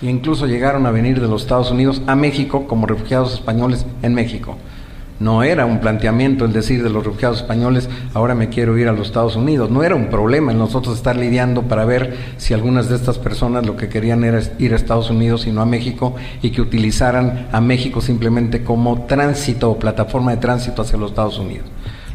E 0.00 0.06
incluso 0.06 0.46
llegaron 0.46 0.86
a 0.86 0.92
venir 0.92 1.20
de 1.20 1.26
los 1.26 1.42
Estados 1.42 1.72
Unidos 1.72 2.02
a 2.06 2.14
México 2.14 2.68
como 2.68 2.86
refugiados 2.86 3.34
españoles 3.34 3.84
en 4.02 4.14
México. 4.14 4.56
No 5.20 5.44
era 5.44 5.64
un 5.64 5.78
planteamiento 5.78 6.44
el 6.44 6.52
decir 6.52 6.82
de 6.82 6.90
los 6.90 7.04
refugiados 7.04 7.38
españoles, 7.38 7.88
ahora 8.14 8.34
me 8.34 8.48
quiero 8.48 8.76
ir 8.76 8.88
a 8.88 8.92
los 8.92 9.06
Estados 9.06 9.36
Unidos. 9.36 9.70
No 9.70 9.84
era 9.84 9.94
un 9.94 10.10
problema 10.10 10.50
en 10.50 10.58
nosotros 10.58 10.96
estar 10.96 11.16
lidiando 11.16 11.62
para 11.62 11.84
ver 11.84 12.16
si 12.36 12.52
algunas 12.52 12.88
de 12.88 12.96
estas 12.96 13.18
personas 13.18 13.64
lo 13.64 13.76
que 13.76 13.88
querían 13.88 14.24
era 14.24 14.40
ir 14.58 14.72
a 14.72 14.76
Estados 14.76 15.10
Unidos 15.10 15.46
y 15.46 15.52
no 15.52 15.62
a 15.62 15.66
México 15.66 16.16
y 16.42 16.50
que 16.50 16.60
utilizaran 16.60 17.46
a 17.52 17.60
México 17.60 18.00
simplemente 18.00 18.64
como 18.64 19.02
tránsito 19.06 19.70
o 19.70 19.78
plataforma 19.78 20.32
de 20.32 20.38
tránsito 20.38 20.82
hacia 20.82 20.98
los 20.98 21.10
Estados 21.10 21.38
Unidos. 21.38 21.66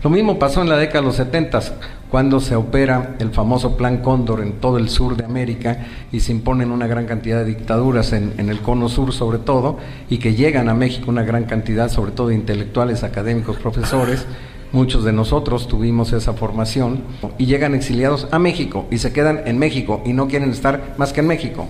Lo 0.01 0.09
mismo 0.09 0.39
pasó 0.39 0.61
en 0.61 0.69
la 0.69 0.77
década 0.77 1.01
de 1.01 1.07
los 1.07 1.17
70 1.17 1.59
cuando 2.09 2.39
se 2.39 2.55
opera 2.55 3.17
el 3.19 3.31
famoso 3.31 3.75
Plan 3.75 3.97
Cóndor 3.97 4.39
en 4.39 4.53
todo 4.53 4.77
el 4.77 4.87
sur 4.87 5.17
de 5.17 5.25
América 5.25 5.87
y 6.09 6.21
se 6.21 6.31
imponen 6.31 6.71
una 6.71 6.87
gran 6.87 7.05
cantidad 7.05 7.39
de 7.39 7.43
dictaduras 7.43 8.13
en, 8.13 8.33
el 8.37 8.61
cono 8.61 8.87
sur 8.87 9.11
sobre 9.11 9.39
todo, 9.39 9.77
y 10.09 10.19
que 10.19 10.35
llegan 10.35 10.69
a 10.69 10.73
México 10.73 11.11
una 11.11 11.23
gran 11.23 11.43
cantidad, 11.43 11.89
sobre 11.89 12.11
todo 12.11 12.29
de 12.29 12.35
intelectuales, 12.35 13.03
académicos, 13.03 13.57
profesores, 13.57 14.25
muchos 14.71 15.03
de 15.03 15.11
nosotros 15.11 15.67
tuvimos 15.67 16.13
esa 16.13 16.31
formación, 16.31 17.03
y 17.37 17.45
llegan 17.45 17.75
exiliados 17.75 18.29
a 18.31 18.39
México 18.39 18.87
y 18.89 18.99
se 18.99 19.11
quedan 19.11 19.41
en 19.47 19.59
México 19.59 20.01
y 20.05 20.13
no 20.13 20.29
quieren 20.29 20.51
estar 20.51 20.95
más 20.97 21.11
que 21.11 21.19
en 21.19 21.27
México. 21.27 21.67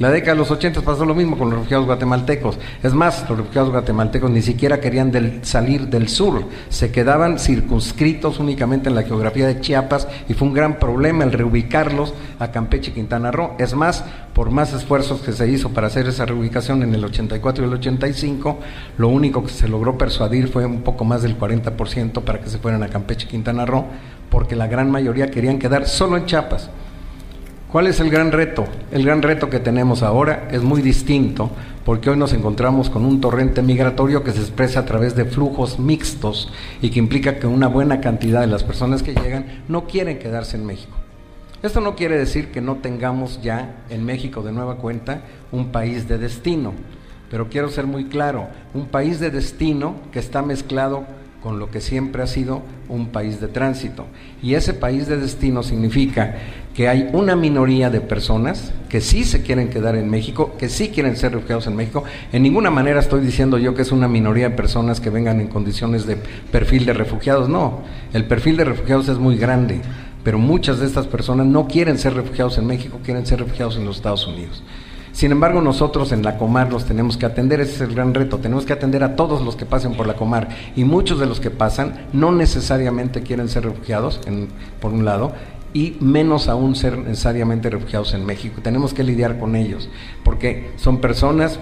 La 0.00 0.10
década 0.10 0.32
de 0.32 0.38
los 0.38 0.50
80 0.50 0.80
pasó 0.80 1.06
lo 1.06 1.14
mismo 1.14 1.38
con 1.38 1.50
los 1.50 1.58
refugiados 1.60 1.86
guatemaltecos. 1.86 2.58
Es 2.82 2.92
más, 2.92 3.28
los 3.28 3.38
refugiados 3.38 3.70
guatemaltecos 3.70 4.28
ni 4.28 4.42
siquiera 4.42 4.80
querían 4.80 5.12
salir 5.44 5.86
del 5.86 6.08
sur, 6.08 6.46
se 6.68 6.90
quedaban 6.90 7.38
circunscritos 7.38 8.40
únicamente 8.40 8.88
en 8.88 8.96
la 8.96 9.04
geografía 9.04 9.46
de 9.46 9.60
Chiapas 9.60 10.08
y 10.28 10.34
fue 10.34 10.48
un 10.48 10.54
gran 10.54 10.80
problema 10.80 11.22
el 11.22 11.30
reubicarlos 11.30 12.12
a 12.40 12.50
Campeche 12.50 12.90
y 12.90 12.94
Quintana 12.94 13.30
Roo. 13.30 13.52
Es 13.60 13.74
más, 13.74 14.04
por 14.34 14.50
más 14.50 14.72
esfuerzos 14.72 15.20
que 15.20 15.32
se 15.32 15.48
hizo 15.48 15.70
para 15.70 15.86
hacer 15.86 16.08
esa 16.08 16.26
reubicación 16.26 16.82
en 16.82 16.92
el 16.92 17.04
84 17.04 17.62
y 17.62 17.68
el 17.68 17.74
85, 17.74 18.58
lo 18.98 19.08
único 19.08 19.44
que 19.44 19.50
se 19.50 19.68
logró 19.68 19.96
persuadir 19.96 20.48
fue 20.48 20.66
un 20.66 20.82
poco 20.82 21.04
más 21.04 21.22
del 21.22 21.38
40% 21.38 22.22
para 22.22 22.40
que 22.40 22.50
se 22.50 22.58
fueran 22.58 22.82
a 22.82 22.88
Campeche 22.88 23.26
y 23.26 23.30
Quintana 23.30 23.64
Roo, 23.64 23.84
porque 24.28 24.56
la 24.56 24.66
gran 24.66 24.90
mayoría 24.90 25.30
querían 25.30 25.60
quedar 25.60 25.86
solo 25.86 26.16
en 26.16 26.26
Chiapas. 26.26 26.68
¿Cuál 27.74 27.88
es 27.88 27.98
el 27.98 28.08
gran 28.08 28.30
reto? 28.30 28.66
El 28.92 29.04
gran 29.04 29.20
reto 29.20 29.50
que 29.50 29.58
tenemos 29.58 30.04
ahora 30.04 30.46
es 30.52 30.62
muy 30.62 30.80
distinto 30.80 31.50
porque 31.84 32.08
hoy 32.08 32.16
nos 32.16 32.32
encontramos 32.32 32.88
con 32.88 33.04
un 33.04 33.20
torrente 33.20 33.62
migratorio 33.62 34.22
que 34.22 34.30
se 34.30 34.38
expresa 34.38 34.78
a 34.78 34.84
través 34.84 35.16
de 35.16 35.24
flujos 35.24 35.80
mixtos 35.80 36.52
y 36.80 36.90
que 36.90 37.00
implica 37.00 37.40
que 37.40 37.48
una 37.48 37.66
buena 37.66 38.00
cantidad 38.00 38.42
de 38.42 38.46
las 38.46 38.62
personas 38.62 39.02
que 39.02 39.12
llegan 39.12 39.64
no 39.66 39.88
quieren 39.88 40.20
quedarse 40.20 40.56
en 40.56 40.66
México. 40.66 40.96
Esto 41.64 41.80
no 41.80 41.96
quiere 41.96 42.16
decir 42.16 42.52
que 42.52 42.60
no 42.60 42.76
tengamos 42.76 43.42
ya 43.42 43.74
en 43.90 44.04
México 44.04 44.42
de 44.42 44.52
nueva 44.52 44.76
cuenta 44.76 45.22
un 45.50 45.72
país 45.72 46.06
de 46.06 46.18
destino, 46.18 46.74
pero 47.28 47.48
quiero 47.48 47.70
ser 47.70 47.88
muy 47.88 48.04
claro, 48.04 48.46
un 48.72 48.86
país 48.86 49.18
de 49.18 49.32
destino 49.32 49.96
que 50.12 50.20
está 50.20 50.42
mezclado 50.42 51.06
con 51.44 51.58
lo 51.58 51.70
que 51.70 51.82
siempre 51.82 52.22
ha 52.22 52.26
sido 52.26 52.62
un 52.88 53.08
país 53.08 53.38
de 53.38 53.48
tránsito. 53.48 54.06
Y 54.42 54.54
ese 54.54 54.72
país 54.72 55.08
de 55.08 55.18
destino 55.18 55.62
significa 55.62 56.36
que 56.74 56.88
hay 56.88 57.08
una 57.12 57.36
minoría 57.36 57.88
de 57.88 58.00
personas 58.00 58.72
que 58.88 59.00
sí 59.00 59.24
se 59.24 59.42
quieren 59.42 59.70
quedar 59.70 59.94
en 59.94 60.10
México, 60.10 60.56
que 60.58 60.68
sí 60.68 60.88
quieren 60.88 61.16
ser 61.16 61.32
refugiados 61.32 61.68
en 61.68 61.76
México. 61.76 62.02
En 62.32 62.42
ninguna 62.42 62.70
manera 62.70 62.98
estoy 62.98 63.20
diciendo 63.20 63.58
yo 63.58 63.74
que 63.74 63.82
es 63.82 63.92
una 63.92 64.08
minoría 64.08 64.50
de 64.50 64.56
personas 64.56 65.00
que 65.00 65.08
vengan 65.08 65.40
en 65.40 65.46
condiciones 65.46 66.04
de 66.04 66.16
perfil 66.16 66.84
de 66.84 66.92
refugiados. 66.92 67.48
No, 67.48 67.82
el 68.12 68.24
perfil 68.26 68.56
de 68.56 68.64
refugiados 68.64 69.08
es 69.08 69.18
muy 69.18 69.36
grande, 69.36 69.80
pero 70.24 70.38
muchas 70.38 70.80
de 70.80 70.86
estas 70.86 71.06
personas 71.06 71.46
no 71.46 71.68
quieren 71.68 71.96
ser 71.96 72.14
refugiados 72.14 72.58
en 72.58 72.66
México, 72.66 72.98
quieren 73.04 73.24
ser 73.24 73.38
refugiados 73.38 73.76
en 73.76 73.84
los 73.84 73.96
Estados 73.96 74.26
Unidos. 74.26 74.64
Sin 75.12 75.30
embargo, 75.30 75.60
nosotros 75.60 76.10
en 76.10 76.24
la 76.24 76.38
Comar 76.38 76.72
los 76.72 76.86
tenemos 76.86 77.16
que 77.16 77.24
atender, 77.24 77.60
ese 77.60 77.74
es 77.74 77.80
el 77.82 77.94
gran 77.94 78.14
reto, 78.14 78.38
tenemos 78.38 78.66
que 78.66 78.72
atender 78.72 79.04
a 79.04 79.14
todos 79.14 79.42
los 79.42 79.54
que 79.54 79.64
pasen 79.64 79.94
por 79.94 80.08
la 80.08 80.16
Comar 80.16 80.48
y 80.74 80.82
muchos 80.82 81.20
de 81.20 81.26
los 81.26 81.38
que 81.38 81.50
pasan 81.50 82.08
no 82.12 82.32
necesariamente 82.32 83.22
quieren 83.22 83.48
ser 83.48 83.62
refugiados, 83.62 84.20
por 84.80 84.92
un 84.92 85.04
lado, 85.04 85.32
y 85.74 85.96
menos 86.00 86.48
aún 86.48 86.76
ser 86.76 86.96
necesariamente 86.96 87.68
refugiados 87.68 88.14
en 88.14 88.24
México. 88.24 88.62
Tenemos 88.62 88.94
que 88.94 89.02
lidiar 89.02 89.38
con 89.38 89.56
ellos, 89.56 89.90
porque 90.24 90.70
son 90.76 91.00
personas 91.00 91.58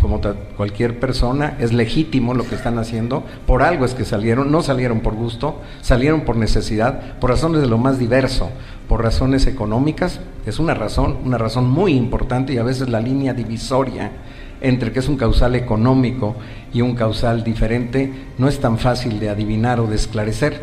como 0.00 0.20
cualquier 0.56 1.00
persona, 1.00 1.56
es 1.58 1.72
legítimo 1.72 2.34
lo 2.34 2.44
que 2.46 2.54
están 2.54 2.78
haciendo, 2.78 3.24
por 3.46 3.62
algo 3.62 3.84
es 3.84 3.94
que 3.94 4.04
salieron, 4.04 4.52
no 4.52 4.62
salieron 4.62 5.00
por 5.00 5.14
gusto, 5.14 5.60
salieron 5.80 6.20
por 6.20 6.36
necesidad, 6.36 7.18
por 7.18 7.30
razones 7.30 7.62
de 7.62 7.66
lo 7.66 7.78
más 7.78 7.98
diverso, 7.98 8.50
por 8.88 9.02
razones 9.02 9.46
económicas, 9.46 10.20
es 10.46 10.60
una 10.60 10.74
razón, 10.74 11.16
una 11.24 11.36
razón 11.36 11.68
muy 11.68 11.94
importante 11.94 12.52
y 12.52 12.58
a 12.58 12.62
veces 12.62 12.88
la 12.88 13.00
línea 13.00 13.34
divisoria 13.34 14.12
entre 14.60 14.92
que 14.92 15.00
es 15.00 15.08
un 15.08 15.16
causal 15.16 15.54
económico 15.54 16.36
y 16.72 16.80
un 16.80 16.94
causal 16.94 17.44
diferente 17.44 18.12
no 18.38 18.48
es 18.48 18.60
tan 18.60 18.78
fácil 18.78 19.20
de 19.20 19.30
adivinar 19.30 19.80
o 19.80 19.86
de 19.86 19.96
esclarecer 19.96 20.62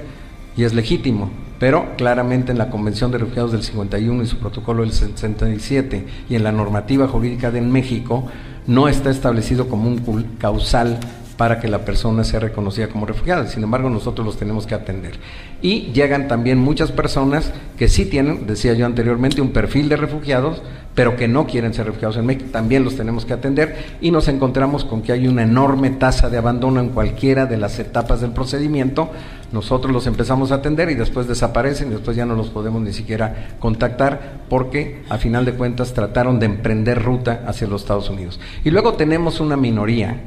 y 0.56 0.64
es 0.64 0.74
legítimo, 0.74 1.30
pero 1.66 1.96
claramente 1.98 2.52
en 2.52 2.60
la 2.60 2.70
Convención 2.70 3.10
de 3.10 3.18
Refugiados 3.18 3.52
del 3.52 3.64
51 3.64 4.22
y 4.22 4.28
su 4.28 4.38
protocolo 4.38 4.84
del 4.84 4.92
67 4.92 6.06
y 6.30 6.36
en 6.36 6.44
la 6.44 6.52
normativa 6.52 7.08
jurídica 7.08 7.50
de 7.50 7.62
México 7.62 8.28
no 8.68 8.88
está 8.88 9.10
establecido 9.10 9.68
como 9.68 9.90
un 9.90 10.36
causal 10.38 11.00
para 11.38 11.60
que 11.60 11.68
la 11.68 11.80
persona 11.80 12.24
sea 12.24 12.40
reconocida 12.40 12.88
como 12.88 13.06
refugiada. 13.06 13.48
Sin 13.48 13.64
embargo, 13.64 13.90
nosotros 13.90 14.26
los 14.26 14.38
tenemos 14.38 14.66
que 14.66 14.76
atender. 14.76 15.16
Y 15.62 15.92
llegan 15.92 16.28
también 16.28 16.58
muchas 16.58 16.92
personas 16.92 17.52
que 17.78 17.88
sí 17.88 18.06
tienen, 18.06 18.48
decía 18.48 18.74
yo 18.74 18.86
anteriormente, 18.86 19.42
un 19.42 19.52
perfil 19.52 19.90
de 19.90 19.98
refugiados, 19.98 20.62
pero 20.94 21.18
que 21.18 21.28
no 21.28 21.46
quieren 21.46 21.74
ser 21.74 21.88
refugiados 21.88 22.18
en 22.18 22.26
México. 22.26 22.50
También 22.52 22.86
los 22.86 22.96
tenemos 22.96 23.26
que 23.26 23.34
atender 23.34 23.98
y 24.00 24.12
nos 24.12 24.30
encontramos 24.30 24.86
con 24.86 25.02
que 25.02 25.12
hay 25.12 25.28
una 25.28 25.44
enorme 25.44 25.90
tasa 25.90 26.30
de 26.30 26.38
abandono 26.38 26.80
en 26.80 26.90
cualquiera 26.90 27.46
de 27.46 27.58
las 27.58 27.80
etapas 27.80 28.22
del 28.22 28.32
procedimiento. 28.32 29.10
Nosotros 29.52 29.92
los 29.92 30.08
empezamos 30.08 30.52
a 30.52 30.56
atender 30.56 30.90
y 30.90 30.96
después 30.96 31.28
desaparecen 31.28 31.90
y 31.90 31.92
después 31.92 32.16
ya 32.16 32.26
no 32.26 32.36
los 32.36 32.50
podemos 32.50 32.82
ni 32.82 32.94
siquiera 32.94 33.58
contactar 33.60 34.46
porque 34.50 35.04
a 35.10 35.18
final 35.18 35.44
de 35.46 35.54
cuentas 35.54 35.94
trataron 35.94 36.40
de 36.40 36.46
emprender 36.46 37.04
ruta 37.04 37.44
hacia 37.46 37.68
los 37.68 37.82
Estados 37.82 38.10
Unidos. 38.10 38.40
Y 38.64 38.72
luego 38.72 38.94
tenemos 38.94 39.42
una 39.42 39.58
minoría 39.58 40.22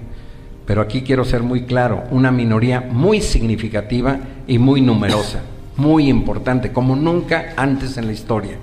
pero 0.69 0.83
aquí 0.83 1.01
quiero 1.01 1.25
ser 1.25 1.43
muy 1.43 1.63
claro, 1.63 2.05
una 2.11 2.31
minoría 2.31 2.83
muy 2.83 3.23
significativa 3.23 4.19
y 4.47 4.59
muy 4.59 4.83
numerosa, 4.83 5.41
muy 5.79 6.11
importante, 6.11 6.73
como 6.73 6.95
nunca 6.95 7.55
antes 7.57 7.97
en 7.97 8.07
la 8.07 8.13
historia. 8.13 8.59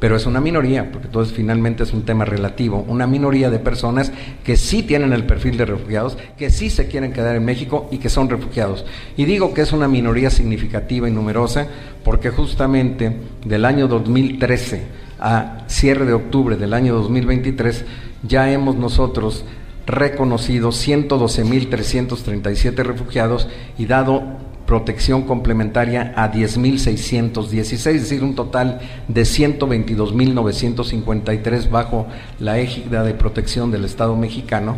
Pero 0.00 0.16
es 0.16 0.26
una 0.26 0.40
minoría, 0.40 0.90
porque 0.90 1.06
todo 1.06 1.24
finalmente 1.26 1.84
es 1.84 1.92
un 1.92 2.02
tema 2.02 2.24
relativo, 2.24 2.84
una 2.88 3.06
minoría 3.06 3.50
de 3.50 3.60
personas 3.60 4.10
que 4.42 4.56
sí 4.56 4.82
tienen 4.82 5.12
el 5.12 5.26
perfil 5.26 5.56
de 5.56 5.66
refugiados, 5.66 6.18
que 6.36 6.50
sí 6.50 6.70
se 6.70 6.88
quieren 6.88 7.12
quedar 7.12 7.36
en 7.36 7.44
México 7.44 7.88
y 7.92 7.98
que 7.98 8.10
son 8.10 8.28
refugiados. 8.28 8.84
Y 9.16 9.24
digo 9.24 9.54
que 9.54 9.60
es 9.60 9.72
una 9.72 9.86
minoría 9.86 10.30
significativa 10.30 11.08
y 11.08 11.12
numerosa 11.12 11.68
porque 12.02 12.30
justamente 12.30 13.16
del 13.44 13.64
año 13.64 13.86
2013 13.86 15.04
a 15.20 15.62
cierre 15.68 16.04
de 16.04 16.14
octubre 16.14 16.56
del 16.56 16.74
año 16.74 16.94
2023 16.96 17.84
ya 18.26 18.50
hemos 18.50 18.74
nosotros 18.74 19.44
reconocido 19.86 20.70
112.337 20.70 22.82
refugiados 22.82 23.46
y 23.78 23.86
dado 23.86 24.24
protección 24.66 25.22
complementaria 25.22 26.12
a 26.16 26.32
10.616, 26.32 27.72
es 27.72 27.84
decir, 27.84 28.24
un 28.24 28.34
total 28.34 28.80
de 29.08 29.22
122.953 29.22 31.70
bajo 31.70 32.06
la 32.38 32.58
égida 32.58 33.04
de 33.04 33.14
protección 33.14 33.70
del 33.70 33.84
Estado 33.84 34.16
mexicano, 34.16 34.76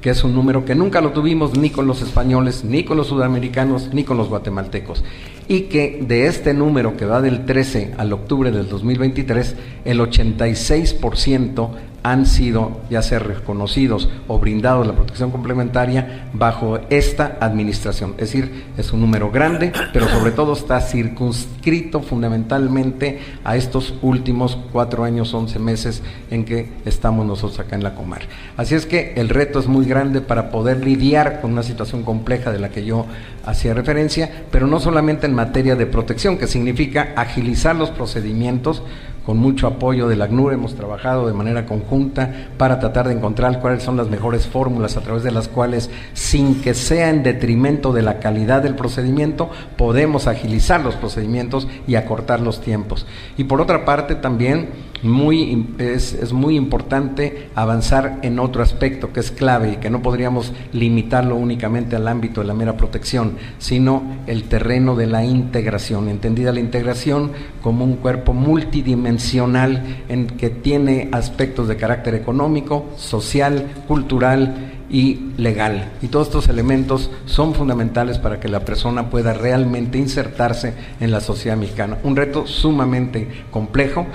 que 0.00 0.10
es 0.10 0.24
un 0.24 0.34
número 0.34 0.64
que 0.64 0.74
nunca 0.74 1.00
lo 1.00 1.12
tuvimos 1.12 1.56
ni 1.58 1.70
con 1.70 1.86
los 1.86 2.02
españoles, 2.02 2.64
ni 2.64 2.82
con 2.84 2.96
los 2.96 3.06
sudamericanos, 3.08 3.92
ni 3.92 4.04
con 4.04 4.16
los 4.16 4.28
guatemaltecos. 4.28 5.04
Y 5.48 5.62
que 5.62 6.04
de 6.06 6.26
este 6.26 6.54
número 6.54 6.96
que 6.96 7.06
va 7.06 7.20
del 7.20 7.44
13 7.44 7.94
al 7.98 8.12
octubre 8.12 8.50
del 8.50 8.68
2023, 8.68 9.56
el 9.84 10.00
86% 10.00 11.70
han 12.06 12.24
sido 12.24 12.82
ya 12.88 13.02
sea 13.02 13.18
reconocidos 13.18 14.08
o 14.28 14.38
brindados 14.38 14.86
la 14.86 14.92
protección 14.92 15.32
complementaria 15.32 16.28
bajo 16.32 16.78
esta 16.88 17.36
administración. 17.40 18.12
Es 18.12 18.32
decir, 18.32 18.66
es 18.76 18.92
un 18.92 19.00
número 19.00 19.32
grande, 19.32 19.72
pero 19.92 20.08
sobre 20.08 20.30
todo 20.30 20.52
está 20.52 20.80
circunscrito 20.80 22.02
fundamentalmente 22.02 23.18
a 23.42 23.56
estos 23.56 23.94
últimos 24.02 24.56
cuatro 24.72 25.02
años, 25.02 25.34
once 25.34 25.58
meses 25.58 26.00
en 26.30 26.44
que 26.44 26.68
estamos 26.84 27.26
nosotros 27.26 27.58
acá 27.58 27.74
en 27.74 27.82
la 27.82 27.96
Comar. 27.96 28.22
Así 28.56 28.76
es 28.76 28.86
que 28.86 29.14
el 29.16 29.28
reto 29.28 29.58
es 29.58 29.66
muy 29.66 29.84
grande 29.84 30.20
para 30.20 30.52
poder 30.52 30.84
lidiar 30.84 31.40
con 31.40 31.50
una 31.50 31.64
situación 31.64 32.04
compleja 32.04 32.52
de 32.52 32.60
la 32.60 32.68
que 32.68 32.84
yo 32.84 33.06
hacía 33.44 33.74
referencia, 33.74 34.44
pero 34.52 34.68
no 34.68 34.78
solamente 34.78 35.26
en 35.26 35.34
materia 35.34 35.74
de 35.74 35.86
protección, 35.86 36.38
que 36.38 36.46
significa 36.46 37.14
agilizar 37.16 37.74
los 37.74 37.90
procedimientos, 37.90 38.84
con 39.26 39.38
mucho 39.38 39.66
apoyo 39.66 40.06
del 40.06 40.22
ACNUR 40.22 40.52
hemos 40.52 40.76
trabajado 40.76 41.26
de 41.26 41.32
manera 41.32 41.66
conjunta 41.66 42.30
para 42.56 42.78
tratar 42.78 43.08
de 43.08 43.14
encontrar 43.14 43.58
cuáles 43.60 43.82
son 43.82 43.96
las 43.96 44.08
mejores 44.08 44.46
fórmulas 44.46 44.96
a 44.96 45.00
través 45.00 45.24
de 45.24 45.32
las 45.32 45.48
cuales, 45.48 45.90
sin 46.14 46.62
que 46.62 46.74
sea 46.74 47.10
en 47.10 47.24
detrimento 47.24 47.92
de 47.92 48.02
la 48.02 48.20
calidad 48.20 48.62
del 48.62 48.76
procedimiento, 48.76 49.50
podemos 49.76 50.28
agilizar 50.28 50.80
los 50.80 50.94
procedimientos 50.94 51.66
y 51.88 51.96
acortar 51.96 52.40
los 52.40 52.60
tiempos. 52.60 53.04
Y 53.36 53.44
por 53.44 53.60
otra 53.60 53.84
parte 53.84 54.14
también 54.14 54.68
muy, 55.02 55.66
es, 55.78 56.12
es 56.14 56.32
muy 56.32 56.56
importante 56.56 57.48
avanzar 57.54 58.18
en 58.22 58.38
otro 58.38 58.62
aspecto 58.62 59.12
que 59.12 59.20
es 59.20 59.30
clave 59.30 59.72
y 59.72 59.76
que 59.76 59.90
no 59.90 60.02
podríamos 60.02 60.52
limitarlo 60.72 61.36
únicamente 61.36 61.96
al 61.96 62.08
ámbito 62.08 62.40
de 62.40 62.46
la 62.46 62.54
mera 62.54 62.76
protección, 62.76 63.36
sino 63.58 64.02
el 64.26 64.44
terreno 64.44 64.96
de 64.96 65.06
la 65.06 65.24
integración, 65.24 66.08
entendida 66.08 66.52
la 66.52 66.60
integración 66.60 67.32
como 67.62 67.84
un 67.84 67.96
cuerpo 67.96 68.32
multidimensional 68.32 70.04
en 70.08 70.26
que 70.26 70.50
tiene 70.50 71.08
aspectos 71.12 71.68
de 71.68 71.76
carácter 71.76 72.14
económico, 72.14 72.86
social, 72.96 73.66
cultural 73.86 74.72
y 74.88 75.32
legal. 75.36 75.92
Y 76.02 76.08
todos 76.08 76.28
estos 76.28 76.48
elementos 76.48 77.10
son 77.24 77.54
fundamentales 77.54 78.18
para 78.18 78.38
que 78.38 78.48
la 78.48 78.60
persona 78.60 79.10
pueda 79.10 79.32
realmente 79.32 79.98
insertarse 79.98 80.74
en 81.00 81.10
la 81.10 81.20
sociedad 81.20 81.56
mexicana. 81.56 81.98
Un 82.04 82.16
reto 82.16 82.46
sumamente 82.46 83.28
complejo 83.50 84.06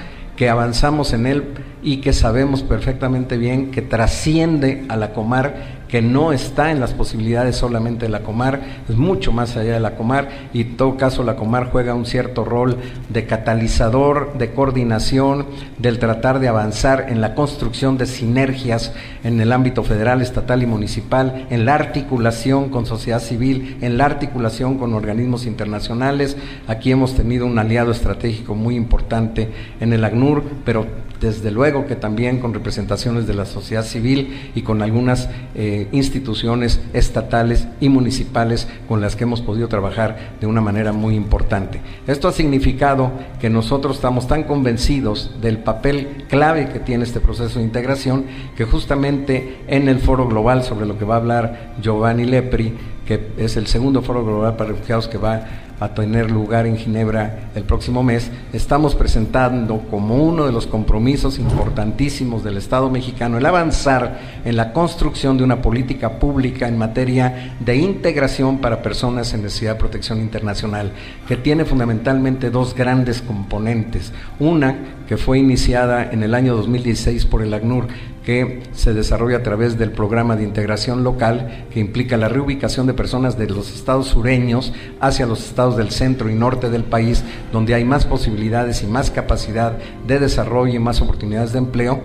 que 0.42 0.50
avanzamos 0.50 1.14
en 1.14 1.28
él 1.28 1.44
y 1.84 1.98
que 1.98 2.14
sabemos 2.14 2.64
perfectamente 2.64 3.38
bien 3.38 3.70
que 3.70 3.84
trasciende 3.84 4.86
a 4.90 4.98
la 4.98 5.14
comar 5.14 5.81
que 5.92 6.02
no 6.02 6.32
está 6.32 6.72
en 6.72 6.80
las 6.80 6.94
posibilidades 6.94 7.58
solamente 7.58 8.06
de 8.06 8.12
la 8.12 8.22
Comar, 8.22 8.62
es 8.88 8.96
mucho 8.96 9.34
más 9.34 9.58
allá 9.58 9.74
de 9.74 9.80
la 9.82 9.96
Comar 9.96 10.30
y 10.54 10.62
en 10.62 10.78
todo 10.78 10.96
caso 10.96 11.22
la 11.22 11.36
Comar 11.36 11.70
juega 11.70 11.94
un 11.94 12.06
cierto 12.06 12.46
rol 12.46 12.78
de 13.10 13.26
catalizador, 13.26 14.38
de 14.38 14.54
coordinación, 14.54 15.48
del 15.78 16.00
tratar 16.00 16.40
de 16.40 16.48
avanzar 16.48 17.08
en 17.10 17.20
la 17.20 17.36
construcción 17.36 17.98
de 17.98 18.06
sinergias 18.06 18.94
en 19.26 19.42
el 19.42 19.52
ámbito 19.52 19.84
federal, 19.84 20.22
estatal 20.22 20.64
y 20.64 20.66
municipal, 20.66 21.46
en 21.50 21.66
la 21.66 21.76
articulación 21.76 22.70
con 22.70 22.86
sociedad 22.86 23.20
civil, 23.20 23.78
en 23.82 23.98
la 23.98 24.06
articulación 24.06 24.78
con 24.78 24.94
organismos 24.94 25.46
internacionales. 25.46 26.38
Aquí 26.68 26.92
hemos 26.92 27.16
tenido 27.16 27.46
un 27.46 27.60
aliado 27.60 27.92
estratégico 27.92 28.56
muy 28.56 28.78
importante 28.78 29.50
en 29.82 29.92
el 29.92 30.06
ACNUR, 30.06 30.44
pero 30.64 31.11
desde 31.22 31.52
luego 31.52 31.86
que 31.86 31.96
también 31.96 32.40
con 32.40 32.54
representaciones 32.54 33.28
de 33.28 33.36
la 33.36 33.46
sociedad 33.46 33.84
civil 33.84 34.52
y 34.56 34.64
con 34.64 34.82
algunas 34.82 35.30
eh, 35.56 35.88
instituciones 35.92 36.82
estatales 36.94 37.68
y 37.80 37.90
municipales 37.90 38.68
con 38.88 39.00
las 39.02 39.16
que 39.16 39.24
hemos 39.24 39.42
podido 39.42 39.68
trabajar 39.68 40.36
de 40.42 40.48
una 40.48 40.62
manera 40.62 40.92
muy 40.92 41.16
importante. 41.16 41.80
Esto 42.08 42.28
ha 42.28 42.32
significado 42.32 43.12
que 43.40 43.50
nosotros 43.50 43.98
estamos 43.98 44.28
tan 44.28 44.44
convencidos 44.44 45.32
del 45.42 45.60
papel 45.60 46.26
clave 46.28 46.70
que 46.70 46.80
tiene 46.80 47.04
este 47.04 47.20
proceso 47.20 47.60
de 47.60 47.66
integración 47.66 48.26
que 48.58 48.66
justamente 48.66 49.60
en 49.68 49.88
el 49.88 50.00
foro 50.00 50.28
global 50.28 50.64
sobre 50.64 50.88
lo 50.88 50.98
que 50.98 51.06
va 51.06 51.16
a 51.16 51.18
hablar 51.20 51.76
Giovanni 51.82 52.26
Lepri, 52.26 52.74
que 53.06 53.32
es 53.38 53.58
el 53.58 53.68
segundo 53.68 54.02
foro 54.02 54.24
global 54.24 54.56
para 54.56 54.72
refugiados 54.72 55.08
que 55.08 55.18
va 55.18 55.46
a 55.82 55.96
tener 55.96 56.30
lugar 56.30 56.68
en 56.68 56.78
Ginebra 56.78 57.50
el 57.56 57.64
próximo 57.64 58.04
mes, 58.04 58.30
estamos 58.54 58.94
presentando 58.94 59.80
como 59.90 60.16
uno 60.16 60.46
de 60.46 60.52
los 60.52 60.68
compromisos 60.68 61.40
importantísimos 61.40 62.44
del 62.44 62.58
Estado 62.58 62.92
mexicano 62.92 63.40
el 63.40 63.46
avanzar 63.48 64.20
en 64.46 64.58
la 64.58 64.74
construcción 64.74 65.40
de 65.40 65.44
una 65.44 65.64
política 65.64 66.20
pública 66.20 66.68
en 66.68 66.78
materia 66.78 67.56
de 67.60 67.78
integración 67.78 68.60
para 68.60 68.84
personas 68.84 69.34
en 69.34 69.42
necesidad 69.42 69.74
de 69.74 69.80
protección 69.80 70.20
internacional, 70.22 70.92
que 71.28 71.36
tiene 71.36 71.66
fundamentalmente 71.66 72.52
dos 72.52 72.76
grandes 72.76 73.24
componentes. 73.24 74.14
Una 74.40 74.76
que 75.08 75.18
fue 75.18 75.40
iniciada 75.40 76.12
en 76.12 76.22
el 76.22 76.36
año 76.36 76.56
2016 76.56 77.26
por 77.26 77.42
el 77.42 77.56
ACNUR, 77.56 77.88
que 78.26 78.62
se 78.74 78.94
desarrolla 78.94 79.38
a 79.38 79.44
través 79.44 79.78
del 79.78 79.92
programa 79.92 80.36
de 80.36 80.44
integración 80.44 81.04
local 81.04 81.66
que 81.72 81.80
implica 81.80 82.18
la 82.18 82.30
reubicación 82.30 82.88
de 82.88 82.94
personas 82.94 83.38
de 83.38 83.48
los 83.48 83.74
estados 83.74 84.08
sureños 84.08 84.74
hacia 85.00 85.26
los 85.26 85.46
estados 85.46 85.78
del 85.78 85.92
centro 85.92 86.30
y 86.30 86.36
norte 86.36 86.70
del 86.70 86.84
país, 86.84 87.24
donde 87.52 87.74
hay 87.74 87.86
más 87.86 88.06
posibilidades 88.06 88.84
y 88.84 88.88
más 88.88 89.12
capacidad 89.12 89.78
de 90.06 90.20
desarrollo 90.20 90.76
y 90.76 90.80
más 90.80 91.02
oportunidades 91.02 91.52
de 91.52 91.60
empleo 91.60 92.02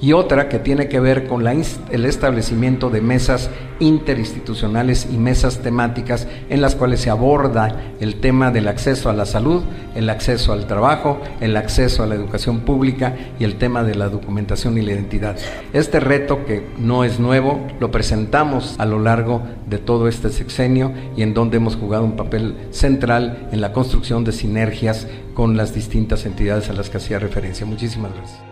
y 0.00 0.12
otra 0.12 0.48
que 0.48 0.58
tiene 0.58 0.88
que 0.88 1.00
ver 1.00 1.26
con 1.26 1.44
la, 1.44 1.52
el 1.52 2.04
establecimiento 2.04 2.90
de 2.90 3.00
mesas 3.00 3.50
interinstitucionales 3.80 5.08
y 5.10 5.16
mesas 5.16 5.58
temáticas 5.58 6.26
en 6.48 6.60
las 6.60 6.74
cuales 6.74 7.00
se 7.00 7.10
aborda 7.10 7.76
el 8.00 8.20
tema 8.20 8.50
del 8.50 8.68
acceso 8.68 9.10
a 9.10 9.14
la 9.14 9.26
salud, 9.26 9.62
el 9.94 10.08
acceso 10.08 10.52
al 10.52 10.66
trabajo, 10.66 11.20
el 11.40 11.56
acceso 11.56 12.02
a 12.02 12.06
la 12.06 12.14
educación 12.14 12.60
pública 12.60 13.14
y 13.38 13.44
el 13.44 13.56
tema 13.56 13.82
de 13.82 13.94
la 13.94 14.08
documentación 14.08 14.78
y 14.78 14.82
la 14.82 14.92
identidad. 14.92 15.36
Este 15.72 16.00
reto 16.00 16.44
que 16.44 16.66
no 16.78 17.04
es 17.04 17.18
nuevo, 17.20 17.66
lo 17.80 17.90
presentamos 17.90 18.74
a 18.78 18.86
lo 18.86 18.98
largo 18.98 19.42
de 19.68 19.78
todo 19.78 20.08
este 20.08 20.30
sexenio 20.30 20.92
y 21.16 21.22
en 21.22 21.34
donde 21.34 21.58
hemos 21.58 21.76
jugado 21.76 22.04
un 22.04 22.16
papel 22.16 22.56
central 22.70 23.48
en 23.52 23.60
la 23.60 23.72
construcción 23.72 24.24
de 24.24 24.32
sinergias 24.32 25.06
con 25.34 25.56
las 25.56 25.74
distintas 25.74 26.26
entidades 26.26 26.68
a 26.68 26.72
las 26.72 26.90
que 26.90 26.98
hacía 26.98 27.18
referencia. 27.18 27.66
Muchísimas 27.66 28.12
gracias. 28.14 28.49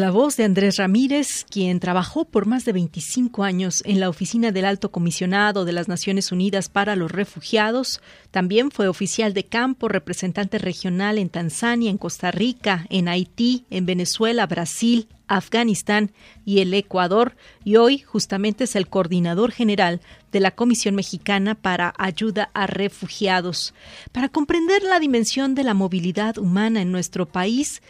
La 0.00 0.10
voz 0.10 0.36
de 0.36 0.44
Andrés 0.44 0.76
Ramírez, 0.78 1.44
quien 1.50 1.78
trabajó 1.78 2.24
por 2.24 2.46
más 2.46 2.64
de 2.64 2.72
25 2.72 3.44
años 3.44 3.82
en 3.84 4.00
la 4.00 4.08
oficina 4.08 4.50
del 4.50 4.64
Alto 4.64 4.90
Comisionado 4.90 5.66
de 5.66 5.72
las 5.72 5.88
Naciones 5.88 6.32
Unidas 6.32 6.70
para 6.70 6.96
los 6.96 7.12
Refugiados. 7.12 8.00
También 8.30 8.70
fue 8.70 8.88
oficial 8.88 9.34
de 9.34 9.44
campo, 9.44 9.88
representante 9.88 10.58
regional 10.58 11.18
en 11.18 11.28
Tanzania, 11.28 11.90
en 11.90 11.98
Costa 11.98 12.30
Rica, 12.30 12.86
en 12.88 13.08
Haití, 13.08 13.66
en 13.68 13.84
Venezuela, 13.84 14.46
Brasil, 14.46 15.06
Afganistán 15.30 16.10
y 16.44 16.58
el 16.58 16.74
Ecuador, 16.74 17.36
y 17.62 17.76
hoy 17.76 17.98
justamente 17.98 18.64
es 18.64 18.74
el 18.74 18.88
coordinador 18.88 19.52
general 19.52 20.00
de 20.32 20.40
la 20.40 20.50
Comisión 20.50 20.96
Mexicana 20.96 21.54
para 21.54 21.94
Ayuda 21.98 22.50
a 22.52 22.66
Refugiados. 22.66 23.72
Para 24.10 24.28
comprender 24.28 24.82
la 24.82 24.98
dimensión 24.98 25.54
de 25.54 25.62
la 25.62 25.74
movilidad 25.74 26.36
humana 26.36 26.82
en 26.82 26.90
nuestro 26.90 27.26
país, 27.26 27.80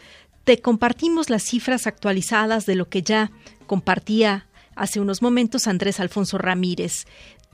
te 0.45 0.61
compartimos 0.61 1.31
las 1.31 1.43
cifras 1.43 1.87
actualizadas 1.87 2.67
de 2.67 2.75
lo 2.75 2.89
que 2.89 3.03
ya 3.03 3.31
compartía 3.67 4.47
hace 4.75 5.01
unos 5.01 5.23
momentos 5.23 5.67
Andrés 5.67 6.01
Alfonso 6.01 6.37
Ramírez. 6.39 7.07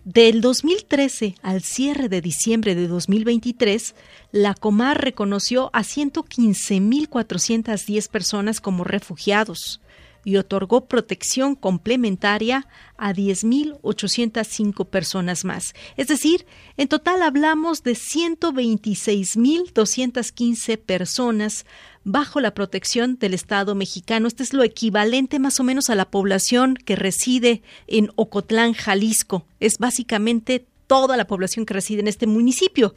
Del 0.04 0.40
2013 0.40 1.34
al 1.42 1.62
cierre 1.62 2.08
de 2.08 2.20
diciembre 2.20 2.76
de 2.76 2.86
2023, 2.86 3.96
la 4.30 4.54
Comar 4.54 5.02
reconoció 5.02 5.70
a 5.72 5.82
115.410 5.82 8.08
personas 8.08 8.60
como 8.60 8.84
refugiados. 8.84 9.80
y 10.24 10.36
otorgó 10.38 10.86
protección 10.86 11.54
complementaria 11.54 12.66
a 12.96 13.12
10.805 13.14 14.88
personas 14.88 15.44
más. 15.44 15.74
Es 15.96 16.08
decir, 16.08 16.46
en 16.76 16.88
total 16.88 17.22
hablamos 17.22 17.84
de 17.84 17.92
126.215 17.92 20.78
personas 20.78 21.64
bajo 22.06 22.40
la 22.40 22.54
protección 22.54 23.18
del 23.18 23.34
Estado 23.34 23.74
mexicano. 23.74 24.26
Este 24.28 24.44
es 24.44 24.54
lo 24.54 24.62
equivalente 24.62 25.40
más 25.40 25.58
o 25.58 25.64
menos 25.64 25.90
a 25.90 25.96
la 25.96 26.08
población 26.08 26.76
que 26.76 26.94
reside 26.94 27.62
en 27.88 28.12
Ocotlán, 28.14 28.74
Jalisco. 28.74 29.44
Es 29.58 29.78
básicamente 29.78 30.64
toda 30.86 31.16
la 31.16 31.26
población 31.26 31.66
que 31.66 31.74
reside 31.74 31.98
en 32.00 32.06
este 32.06 32.28
municipio. 32.28 32.94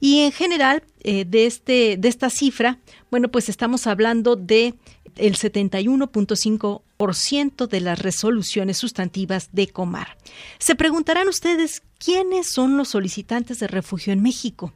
Y 0.00 0.22
en 0.22 0.32
general, 0.32 0.82
eh, 1.04 1.24
de, 1.24 1.46
este, 1.46 1.96
de 1.96 2.08
esta 2.08 2.28
cifra, 2.28 2.80
bueno, 3.08 3.28
pues 3.28 3.48
estamos 3.48 3.86
hablando 3.86 4.34
de 4.34 4.74
el 5.14 5.36
71.5% 5.36 7.68
de 7.68 7.80
las 7.80 8.00
resoluciones 8.00 8.78
sustantivas 8.78 9.50
de 9.52 9.68
Comar. 9.68 10.18
Se 10.58 10.74
preguntarán 10.74 11.28
ustedes, 11.28 11.84
¿quiénes 11.98 12.48
son 12.48 12.76
los 12.76 12.88
solicitantes 12.88 13.60
de 13.60 13.68
refugio 13.68 14.12
en 14.12 14.22
México? 14.22 14.72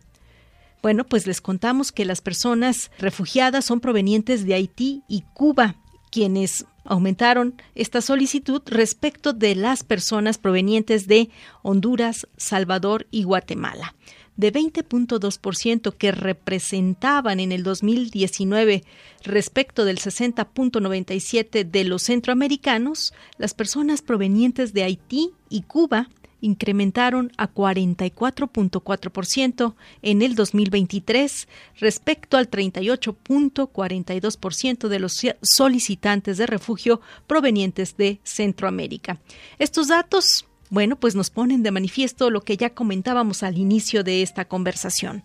Bueno, 0.85 1.05
pues 1.05 1.27
les 1.27 1.41
contamos 1.41 1.93
que 1.93 2.05
las 2.05 2.21
personas 2.21 2.91
refugiadas 2.99 3.65
son 3.65 3.81
provenientes 3.81 4.45
de 4.45 4.53
Haití 4.53 5.03
y 5.09 5.23
Cuba, 5.33 5.77
quienes 6.11 6.67
aumentaron 6.85 7.55
esta 7.75 8.03
solicitud 8.03 8.61
respecto 8.67 9.33
de 9.33 9.55
las 9.55 9.83
personas 9.83 10.37
provenientes 10.37 11.07
de 11.07 11.31
Honduras, 11.63 12.29
Salvador 12.37 13.07
y 13.11 13.23
Guatemala. 13.23 13.95
De 14.37 14.53
20.2% 14.53 15.97
que 15.97 16.13
representaban 16.13 17.41
en 17.41 17.53
el 17.53 17.63
2019 17.63 18.85
respecto 19.23 19.87
del 19.87 20.01
60.97 20.01 21.65
de 21.65 21.85
los 21.85 22.03
centroamericanos, 22.03 23.15
las 23.39 23.55
personas 23.55 24.03
provenientes 24.03 24.75
de 24.75 24.83
Haití 24.83 25.31
y 25.49 25.63
Cuba 25.63 26.11
incrementaron 26.45 27.33
a 27.37 27.53
44.4% 27.53 29.75
en 30.03 30.23
el 30.23 30.35
2023 30.35 31.47
respecto 31.79 32.37
al 32.37 32.51
38.42% 32.51 34.89
de 34.89 34.99
los 34.99 35.25
solicitantes 35.43 36.39
de 36.39 36.47
refugio 36.47 37.01
provenientes 37.27 37.97
de 37.97 38.19
Centroamérica. 38.23 39.19
Estos 39.59 39.89
datos 39.89 40.47
bueno, 40.71 40.97
pues 40.97 41.15
nos 41.15 41.29
ponen 41.31 41.63
de 41.63 41.71
manifiesto 41.71 42.31
lo 42.31 42.41
que 42.41 42.57
ya 42.57 42.71
comentábamos 42.71 43.45
al 43.45 43.59
inicio 43.59 44.03
de 44.03 44.23
esta 44.23 44.47
conversación. 44.47 45.23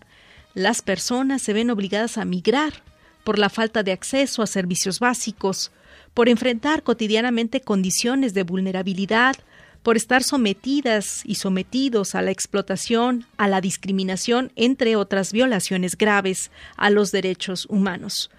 Las 0.54 0.82
personas 0.82 1.42
se 1.42 1.52
ven 1.52 1.70
obligadas 1.70 2.18
a 2.18 2.24
migrar 2.24 2.84
por 3.24 3.36
la 3.38 3.48
falta 3.48 3.82
de 3.82 3.90
acceso 3.92 4.42
a 4.42 4.46
servicios 4.46 5.00
básicos, 5.00 5.72
por 6.14 6.28
enfrentar 6.28 6.82
cotidianamente 6.82 7.60
condiciones 7.60 8.34
de 8.34 8.42
vulnerabilidad, 8.42 9.36
por 9.82 9.96
estar 9.96 10.22
sometidas 10.22 11.22
y 11.24 11.36
sometidos 11.36 12.14
a 12.14 12.22
la 12.22 12.30
explotación, 12.30 13.26
a 13.36 13.48
la 13.48 13.60
discriminación, 13.60 14.52
entre 14.56 14.96
otras 14.96 15.32
violaciones 15.32 15.96
graves 15.96 16.50
a 16.76 16.90
los 16.90 17.12
derechos 17.12 17.66
humanos. 17.70 18.30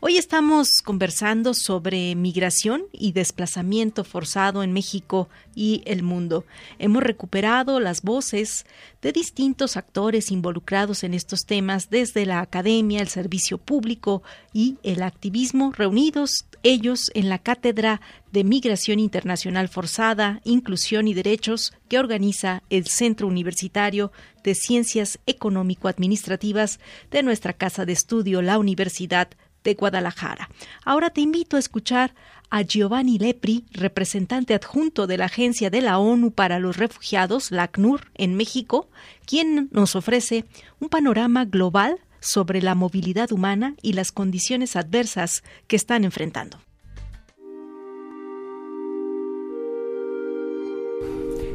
Hoy 0.00 0.18
estamos 0.18 0.80
conversando 0.84 1.54
sobre 1.54 2.14
migración 2.14 2.84
y 2.92 3.12
desplazamiento 3.12 4.04
forzado 4.04 4.62
en 4.62 4.72
México 4.72 5.28
y 5.54 5.82
el 5.86 6.02
mundo. 6.02 6.44
Hemos 6.78 7.02
recuperado 7.02 7.80
las 7.80 8.02
voces 8.02 8.66
de 9.02 9.12
distintos 9.12 9.76
actores 9.76 10.30
involucrados 10.30 11.04
en 11.04 11.14
estos 11.14 11.44
temas 11.44 11.90
desde 11.90 12.26
la 12.26 12.40
academia, 12.40 13.00
el 13.00 13.08
servicio 13.08 13.58
público 13.58 14.22
y 14.52 14.78
el 14.82 15.02
activismo, 15.02 15.72
reunidos 15.72 16.46
ellos 16.62 17.10
en 17.14 17.28
la 17.28 17.38
Cátedra 17.38 18.00
de 18.34 18.42
Migración 18.42 18.98
Internacional 18.98 19.68
Forzada, 19.68 20.40
Inclusión 20.42 21.06
y 21.06 21.14
Derechos 21.14 21.72
que 21.88 22.00
organiza 22.00 22.64
el 22.68 22.88
Centro 22.88 23.28
Universitario 23.28 24.10
de 24.42 24.56
Ciencias 24.56 25.20
Económico-Administrativas 25.26 26.80
de 27.12 27.22
nuestra 27.22 27.52
casa 27.52 27.86
de 27.86 27.92
estudio, 27.92 28.42
la 28.42 28.58
Universidad 28.58 29.28
de 29.62 29.74
Guadalajara. 29.74 30.50
Ahora 30.84 31.10
te 31.10 31.20
invito 31.20 31.56
a 31.56 31.60
escuchar 31.60 32.12
a 32.50 32.62
Giovanni 32.62 33.18
Lepri, 33.18 33.66
representante 33.70 34.52
adjunto 34.52 35.06
de 35.06 35.16
la 35.16 35.26
Agencia 35.26 35.70
de 35.70 35.80
la 35.80 35.98
ONU 35.98 36.32
para 36.32 36.58
los 36.58 36.76
Refugiados, 36.76 37.52
la 37.52 37.62
ACNUR, 37.62 38.10
en 38.16 38.34
México, 38.34 38.88
quien 39.26 39.68
nos 39.70 39.94
ofrece 39.94 40.44
un 40.80 40.88
panorama 40.88 41.44
global 41.44 42.00
sobre 42.18 42.60
la 42.62 42.74
movilidad 42.74 43.30
humana 43.30 43.76
y 43.80 43.92
las 43.92 44.10
condiciones 44.10 44.74
adversas 44.74 45.44
que 45.68 45.76
están 45.76 46.02
enfrentando. 46.02 46.58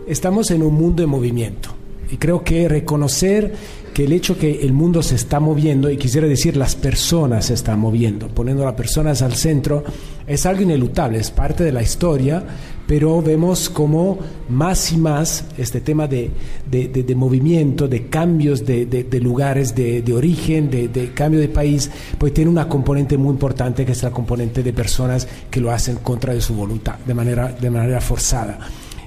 Estamos 0.10 0.50
en 0.50 0.64
un 0.64 0.74
mundo 0.74 1.04
de 1.04 1.08
movimiento 1.08 1.70
y 2.12 2.18
creo 2.18 2.44
que 2.44 2.68
reconocer 2.68 3.54
que 3.94 4.06
el 4.06 4.12
hecho 4.14 4.40
que 4.40 4.62
el 4.62 4.74
mundo 4.74 5.04
se 5.04 5.14
está 5.14 5.40
moviendo, 5.40 5.88
y 5.92 5.98
quisiera 5.98 6.28
decir 6.28 6.58
las 6.58 6.76
personas 6.76 7.46
se 7.46 7.54
están 7.54 7.80
moviendo, 7.80 8.28
poniendo 8.28 8.64
a 8.64 8.68
las 8.68 8.76
personas 8.76 9.22
al 9.22 9.34
centro, 9.34 9.84
es 10.26 10.48
algo 10.48 10.64
inelutable, 10.64 11.20
es 11.20 11.30
parte 11.30 11.64
de 11.64 11.72
la 11.72 11.84
historia, 11.84 12.44
pero 12.88 13.22
vemos 13.22 13.70
como 13.70 14.18
más 14.50 14.92
y 14.92 14.98
más 14.98 15.46
este 15.60 15.80
tema 15.80 16.08
de, 16.08 16.32
de, 16.72 17.16
movimiento, 17.16 17.88
de 17.88 18.08
cambios 18.08 18.66
de, 18.66 19.08
lugares 19.22 19.76
de, 19.76 20.12
origen, 20.12 20.72
de, 20.72 21.12
cambio 21.14 21.40
de 21.40 21.50
país, 21.50 21.92
pues 22.18 22.34
tiene 22.34 22.50
una 22.50 22.68
componente 22.68 23.16
muy 23.16 23.30
importante 23.30 23.86
que 23.86 23.92
es 23.92 24.02
la 24.02 24.10
componente 24.10 24.64
de 24.64 24.74
personas 24.74 25.28
que 25.52 25.62
lo 25.62 25.70
hacen 25.70 25.98
contra 25.98 26.34
de 26.34 26.42
su 26.42 26.56
voluntad, 26.56 26.96
de 27.06 27.14
manera, 27.14 27.50
de 27.50 27.70
manera 27.70 28.02
forzada. 28.02 28.58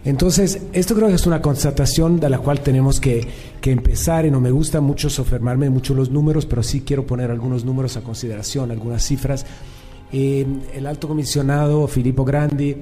Entonces, 0.05 0.61
esto 0.73 0.95
creo 0.97 1.09
que 1.09 1.15
es 1.15 1.27
una 1.27 1.41
constatación 1.41 2.19
de 2.19 2.29
la 2.29 2.38
cual 2.38 2.61
tenemos 2.61 3.01
que, 3.01 3.27
empezar, 3.62 4.27
y 4.27 4.31
no 4.31 4.41
me 4.41 4.51
gusta 4.51 4.81
mucho 4.81 5.09
sofermarme 5.09 5.71
mucho 5.71 5.95
los 5.95 6.11
números, 6.11 6.45
pero 6.47 6.62
sí 6.62 6.81
quiero 6.81 7.07
poner 7.07 7.31
algunos 7.31 7.65
números 7.65 7.97
a 7.97 8.03
consideración, 8.03 8.73
algunas 8.73 9.05
cifras. 9.05 9.47
Eh, 10.12 10.45
el 10.75 10.87
alto 10.87 11.07
comisionado 11.07 11.87
Filippo 11.87 12.25
Grandi 12.25 12.77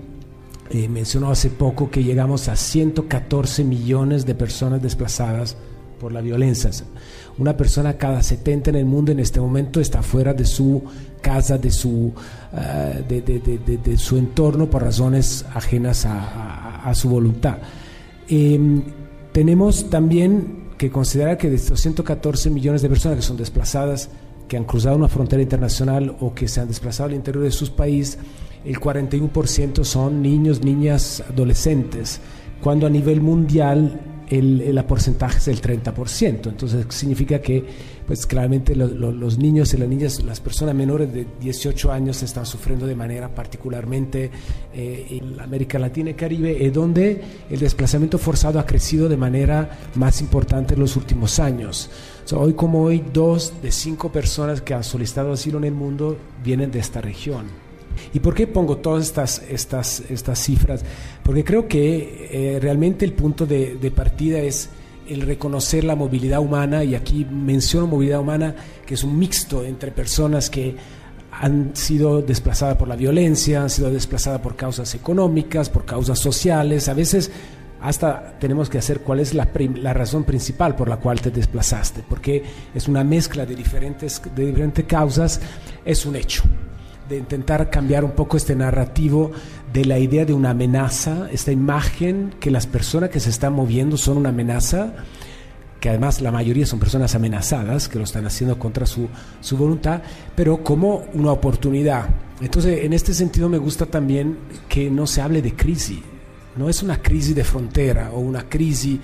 eh, 0.70 0.88
mencionó 0.88 1.30
hace 1.30 1.50
poco 1.50 1.90
que 1.90 2.02
llegamos 2.02 2.48
a 2.48 2.56
114 2.56 3.64
millones 3.64 4.24
de 4.24 4.34
personas 4.34 4.80
desplazadas 4.80 5.56
por 6.00 6.12
la 6.12 6.22
violencia. 6.22 6.70
Una 7.38 7.56
persona 7.56 7.98
cada 7.98 8.22
70 8.22 8.70
en 8.70 8.76
el 8.76 8.86
mundo 8.86 9.12
en 9.12 9.20
este 9.20 9.40
momento 9.40 9.80
está 9.80 10.02
fuera 10.02 10.32
de 10.32 10.46
su 10.46 10.82
casa, 11.20 11.58
de 11.58 11.70
su, 11.70 12.12
eh, 12.52 13.04
de, 13.84 13.98
su 13.98 14.16
entorno 14.16 14.68
por 14.68 14.82
razones 14.82 15.44
ajenas 15.54 16.06
a, 16.06 16.69
su 16.94 17.08
voluntad. 17.08 17.58
Em, 18.28 18.82
tenemos 19.32 19.90
también 19.90 20.70
que 20.78 20.90
considerar 20.90 21.36
que 21.36 21.50
de 21.50 21.56
estos 21.56 21.80
114 21.80 22.50
millones 22.50 22.82
de 22.82 22.88
personas 22.88 23.16
que 23.16 23.22
son 23.22 23.36
desplazadas, 23.36 24.08
que 24.48 24.56
han 24.56 24.64
cruzado 24.64 24.96
una 24.96 25.08
frontera 25.08 25.42
internacional 25.42 26.16
o 26.20 26.34
que 26.34 26.48
se 26.48 26.60
han 26.60 26.68
desplazado 26.68 27.08
al 27.08 27.14
interior 27.14 27.44
de 27.44 27.50
sus 27.50 27.70
países, 27.70 28.18
el 28.64 28.78
41% 28.78 29.84
son 29.84 30.22
niños, 30.22 30.62
niñas, 30.62 31.22
adolescentes, 31.28 32.20
cuando 32.62 32.86
a 32.86 32.90
nivel 32.90 33.20
mundial 33.20 34.00
el, 34.30 34.84
porcentaje 34.84 35.38
es 35.38 35.48
el 35.48 35.60
30%. 35.60 36.48
Entonces 36.48 36.86
significa 36.90 37.40
que, 37.40 37.64
pues 38.06 38.26
claramente 38.26 38.74
los 38.74 39.38
niños 39.38 39.74
y 39.74 39.76
las 39.76 39.88
niñas, 39.88 40.22
las 40.22 40.40
personas 40.40 40.74
menores 40.74 41.12
de 41.12 41.26
18 41.40 41.92
años 41.92 42.22
están 42.22 42.46
sufriendo 42.46 42.86
de 42.86 42.94
manera 42.94 43.34
particularmente 43.34 44.30
eh, 44.72 45.20
en 45.20 45.40
América 45.40 45.78
Latina 45.78 46.10
y 46.10 46.14
Caribe, 46.14 46.64
eh, 46.64 46.70
donde 46.70 47.22
el 47.50 47.60
desplazamiento 47.60 48.18
forzado 48.18 48.58
ha 48.58 48.66
crecido 48.66 49.08
de 49.08 49.16
manera 49.16 49.78
más 49.96 50.20
importante 50.20 50.74
en 50.74 50.80
los 50.80 50.96
últimos 50.96 51.38
años. 51.38 51.90
hoy 52.32 52.54
como 52.54 52.82
hoy, 52.82 53.04
dos 53.12 53.52
de 53.62 53.72
cinco 53.72 54.12
personas 54.12 54.60
que 54.62 54.74
han 54.74 54.84
solicitado 54.84 55.32
asilo 55.32 55.58
en 55.58 55.64
el 55.64 55.74
mundo 55.74 56.16
vienen 56.44 56.70
de 56.70 56.78
esta 56.78 57.00
región. 57.00 57.69
¿Y 58.12 58.20
por 58.20 58.34
qué 58.34 58.46
pongo 58.46 58.78
todas 58.78 59.06
estas, 59.06 59.42
estas, 59.48 60.02
estas 60.08 60.38
cifras? 60.38 60.84
Porque 61.22 61.44
creo 61.44 61.68
que 61.68 62.28
eh, 62.30 62.60
realmente 62.60 63.04
el 63.04 63.12
punto 63.12 63.46
de, 63.46 63.76
de 63.76 63.90
partida 63.90 64.40
es 64.40 64.70
el 65.08 65.22
reconocer 65.22 65.84
la 65.84 65.96
movilidad 65.96 66.40
humana, 66.40 66.84
y 66.84 66.94
aquí 66.94 67.24
menciono 67.24 67.88
movilidad 67.88 68.20
humana, 68.20 68.54
que 68.86 68.94
es 68.94 69.02
un 69.02 69.18
mixto 69.18 69.64
entre 69.64 69.90
personas 69.90 70.48
que 70.48 70.76
han 71.32 71.74
sido 71.74 72.22
desplazadas 72.22 72.76
por 72.76 72.88
la 72.88 72.96
violencia, 72.96 73.62
han 73.62 73.70
sido 73.70 73.90
desplazadas 73.90 74.40
por 74.40 74.56
causas 74.56 74.94
económicas, 74.94 75.68
por 75.68 75.84
causas 75.84 76.18
sociales, 76.18 76.88
a 76.88 76.94
veces 76.94 77.30
hasta 77.80 78.38
tenemos 78.38 78.68
que 78.68 78.78
hacer 78.78 79.00
cuál 79.00 79.20
es 79.20 79.32
la, 79.32 79.48
la, 79.76 79.94
razón 79.94 80.24
principal 80.24 80.76
por 80.76 80.88
la 80.88 80.98
cual 80.98 81.20
te 81.20 81.30
desplazaste, 81.30 82.04
porque 82.08 82.42
es 82.74 82.88
una 82.88 83.02
mezcla 83.02 83.46
de 83.46 83.56
diferentes, 83.56 84.20
de 84.34 84.46
diferentes 84.46 84.84
causas, 84.84 85.40
es 85.84 86.04
un 86.04 86.16
hecho 86.16 86.42
de 87.10 87.18
intentar 87.18 87.70
cambiar 87.70 88.04
un 88.04 88.12
poco 88.12 88.36
este 88.36 88.54
narrativo 88.54 89.32
de 89.72 89.84
la 89.84 89.98
idea 89.98 90.24
de 90.24 90.32
una 90.32 90.50
amenaza, 90.50 91.28
esta 91.32 91.50
imagen 91.50 92.32
que 92.38 92.52
las 92.52 92.68
personas 92.68 93.10
que 93.10 93.18
se 93.18 93.30
están 93.30 93.52
moviendo 93.52 93.96
son 93.96 94.16
una 94.16 94.28
amenaza, 94.28 94.94
que 95.80 95.88
además 95.88 96.20
la 96.20 96.30
mayoría 96.30 96.66
son 96.66 96.78
personas 96.78 97.16
amenazadas, 97.16 97.88
que 97.88 97.98
lo 97.98 98.04
están 98.04 98.26
haciendo 98.26 98.60
contra 98.60 98.86
su, 98.86 99.08
su 99.40 99.56
voluntad, 99.56 100.02
pero 100.36 100.62
como 100.62 101.02
una 101.12 101.32
oportunidad. 101.32 102.08
Entonces, 102.40 102.84
en 102.84 102.92
este 102.92 103.12
sentido 103.12 103.48
me 103.48 103.58
gusta 103.58 103.86
también 103.86 104.38
que 104.68 104.88
no 104.88 105.06
se 105.08 105.20
hable 105.20 105.42
de 105.42 105.56
crisis, 105.56 105.98
no 106.56 106.68
es 106.68 106.80
una 106.80 107.02
crisis 107.02 107.34
de 107.34 107.42
frontera 107.42 108.12
o 108.12 108.20
una 108.20 108.48
crisis 108.48 109.00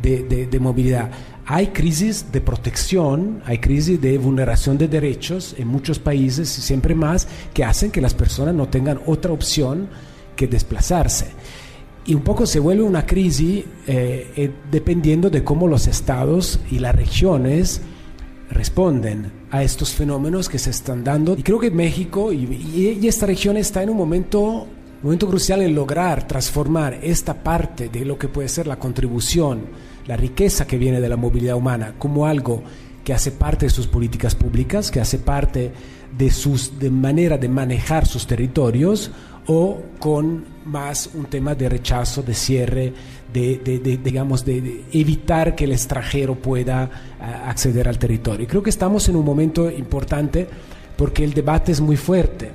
de, 0.00 0.46
de, 0.46 0.60
movilidad. 0.60 1.10
Hay 1.52 1.66
crisis 1.66 2.26
de 2.30 2.40
protección, 2.40 3.42
hay 3.44 3.58
crisis 3.58 4.00
de 4.00 4.18
vulneración 4.18 4.78
de 4.78 4.86
derechos 4.86 5.56
en 5.58 5.66
muchos 5.66 5.98
países 5.98 6.56
y 6.56 6.60
siempre 6.60 6.94
más 6.94 7.26
que 7.52 7.64
hacen 7.64 7.90
que 7.90 8.00
las 8.00 8.14
personas 8.14 8.54
no 8.54 8.68
tengan 8.68 9.00
otra 9.04 9.32
opción 9.32 9.88
que 10.36 10.46
desplazarse. 10.46 11.26
Y 12.06 12.14
un 12.14 12.22
poco 12.22 12.46
se 12.46 12.60
vuelve 12.60 12.84
una 12.84 13.04
crisis 13.04 13.64
eh, 13.88 14.30
eh, 14.36 14.52
dependiendo 14.70 15.28
de 15.28 15.42
cómo 15.42 15.66
los 15.66 15.88
estados 15.88 16.60
y 16.70 16.78
las 16.78 16.94
regiones 16.94 17.80
responden 18.48 19.32
a 19.50 19.64
estos 19.64 19.92
fenómenos 19.92 20.48
que 20.48 20.60
se 20.60 20.70
están 20.70 21.02
dando. 21.02 21.36
Y 21.36 21.42
creo 21.42 21.58
que 21.58 21.72
México 21.72 22.32
y, 22.32 22.44
y 23.02 23.08
esta 23.08 23.26
región 23.26 23.56
está 23.56 23.82
en 23.82 23.90
un 23.90 23.96
momento 23.96 24.68
momento 25.02 25.28
crucial 25.28 25.62
en 25.62 25.74
lograr 25.74 26.28
transformar 26.28 26.98
esta 27.02 27.42
parte 27.42 27.88
de 27.88 28.04
lo 28.04 28.18
que 28.18 28.28
puede 28.28 28.48
ser 28.48 28.66
la 28.66 28.78
contribución, 28.78 29.62
la 30.10 30.16
riqueza 30.16 30.66
que 30.66 30.76
viene 30.76 31.00
de 31.00 31.08
la 31.08 31.16
movilidad 31.16 31.54
humana, 31.54 31.94
como 31.96 32.26
algo 32.26 32.64
que 33.04 33.14
hace 33.14 33.30
parte 33.30 33.66
de 33.66 33.70
sus 33.70 33.86
políticas 33.86 34.34
públicas, 34.34 34.90
que 34.90 34.98
hace 35.00 35.20
parte 35.20 35.70
de 36.18 36.30
sus 36.32 36.80
de 36.80 36.90
manera 36.90 37.38
de 37.38 37.48
manejar 37.48 38.06
sus 38.06 38.26
territorios 38.26 39.12
o 39.46 39.80
con 40.00 40.44
más 40.64 41.10
un 41.14 41.26
tema 41.26 41.54
de 41.54 41.68
rechazo, 41.68 42.24
de 42.24 42.34
cierre, 42.34 42.92
de, 43.32 44.00
digamos 44.02 44.44
de, 44.44 44.84
evitar 44.90 45.54
que 45.54 45.62
el 45.62 45.70
extranjero 45.70 46.34
pueda 46.34 46.90
acceder 47.46 47.86
al 47.86 47.96
territorio. 47.96 48.48
creo 48.48 48.64
que 48.64 48.70
estamos 48.70 49.08
en 49.08 49.14
un 49.14 49.24
momento 49.24 49.70
importante 49.70 50.48
porque 50.96 51.22
el 51.22 51.34
debate 51.34 51.70
es 51.70 51.80
muy 51.80 51.96
fuerte 51.96 52.50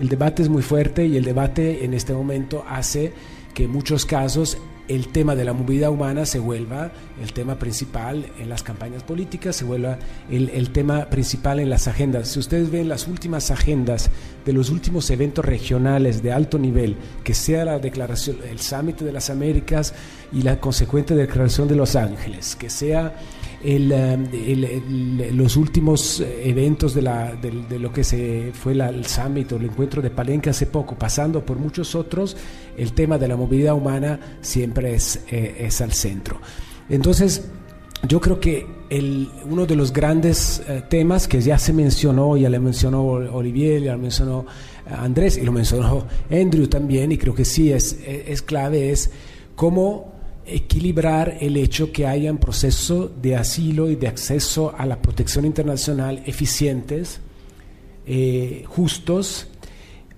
el 0.00 0.08
debate 0.08 0.42
es 0.42 0.48
muy 0.48 0.62
fuerte 0.62 1.06
y 1.06 1.16
el 1.18 1.24
debate 1.24 1.84
en 1.84 1.92
este 1.92 2.14
momento 2.14 2.64
hace 2.66 3.12
que 3.52 3.64
en 3.64 3.70
muchos 3.70 4.06
casos 4.06 4.56
el 4.90 5.06
tema 5.06 5.36
de 5.36 5.44
la 5.44 5.52
movilidad 5.52 5.90
humana 5.90 6.26
se 6.26 6.40
vuelva 6.40 6.90
el 7.22 7.32
tema 7.32 7.60
principal 7.60 8.26
en 8.40 8.48
las 8.48 8.64
campañas 8.64 9.04
políticas, 9.04 9.54
se 9.54 9.64
vuelva 9.64 9.98
el, 10.28 10.70
tema 10.70 11.06
principal 11.06 11.60
en 11.60 11.70
las 11.70 11.86
agendas. 11.86 12.26
Si 12.26 12.40
ustedes 12.40 12.72
ven 12.72 12.88
las 12.88 13.06
últimas 13.06 13.52
agendas 13.52 14.10
de 14.44 14.52
los 14.52 14.68
últimos 14.68 15.08
eventos 15.10 15.44
regionales 15.44 16.24
de 16.24 16.32
alto 16.32 16.58
nivel, 16.58 16.96
que 17.22 17.34
sea 17.34 17.64
la 17.64 17.78
declaración, 17.78 18.38
el 18.50 18.58
Summit 18.58 18.98
de 18.98 19.12
las 19.12 19.30
Américas 19.30 19.94
y 20.32 20.42
la 20.42 20.58
consecuente 20.58 21.14
declaración 21.14 21.68
de 21.68 21.76
Los 21.76 21.94
Ángeles, 21.94 22.56
que 22.56 22.68
sea 22.68 23.14
el, 23.62 25.36
los 25.36 25.56
últimos 25.56 26.20
eventos 26.20 26.94
de, 26.94 27.02
la, 27.02 27.34
de, 27.34 27.78
lo 27.78 27.92
que 27.92 28.04
se 28.04 28.52
fue 28.54 28.72
el 28.72 29.06
summit 29.06 29.52
o 29.52 29.56
el 29.56 29.64
encuentro 29.64 30.00
de 30.00 30.10
Palenque 30.10 30.50
hace 30.50 30.66
poco, 30.66 30.96
pasando 30.96 31.44
por 31.44 31.58
muchos 31.58 31.94
otros, 31.94 32.36
el 32.76 32.92
tema 32.92 33.18
de 33.18 33.28
la 33.28 33.36
movilidad 33.36 33.74
humana 33.74 34.18
siempre 34.40 34.94
es, 34.94 35.20
eh, 35.30 35.56
es 35.60 35.80
al 35.80 35.92
centro. 35.92 36.40
Entonces, 36.88 37.48
yo 38.08 38.20
creo 38.20 38.40
que 38.40 38.66
el, 38.88 39.28
uno 39.44 39.66
de 39.66 39.76
los 39.76 39.92
grandes 39.92 40.62
eh, 40.66 40.82
temas 40.88 41.28
que 41.28 41.40
ya 41.40 41.58
se 41.58 41.72
mencionó, 41.72 42.36
ya 42.36 42.48
le 42.48 42.58
mencionó 42.58 43.04
Olivier, 43.04 43.82
ya 43.82 43.92
lo 43.92 43.98
mencionó 43.98 44.46
Andrés 44.90 45.36
y 45.36 45.42
lo 45.42 45.52
mencionó 45.52 46.06
Andrew 46.30 46.66
también, 46.66 47.12
y 47.12 47.18
creo 47.18 47.34
que 47.34 47.44
sí 47.44 47.70
es, 47.72 47.98
es 48.04 48.42
clave, 48.42 48.90
es 48.90 49.10
cómo 49.54 50.09
equilibrar 50.54 51.38
el 51.40 51.56
hecho 51.56 51.92
que 51.92 52.06
hayan 52.06 52.38
procesos 52.38 53.10
de 53.20 53.36
asilo 53.36 53.90
y 53.90 53.96
de 53.96 54.08
acceso 54.08 54.74
a 54.76 54.86
la 54.86 55.00
protección 55.00 55.44
internacional 55.44 56.22
eficientes, 56.26 57.20
eh, 58.06 58.64
justos, 58.66 59.46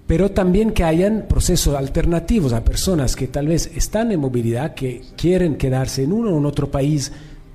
pero 0.06 0.30
también 0.30 0.72
que 0.72 0.84
hayan 0.84 1.26
procesos 1.28 1.74
alternativos 1.74 2.52
a 2.52 2.64
personas 2.64 3.16
que 3.16 3.28
tal 3.28 3.46
vez 3.46 3.70
están 3.74 4.12
en 4.12 4.20
movilidad, 4.20 4.74
que 4.74 5.02
quieren 5.16 5.56
quedarse 5.56 6.02
en 6.02 6.12
uno 6.12 6.34
o 6.34 6.38
en 6.38 6.46
otro 6.46 6.70
país 6.70 7.12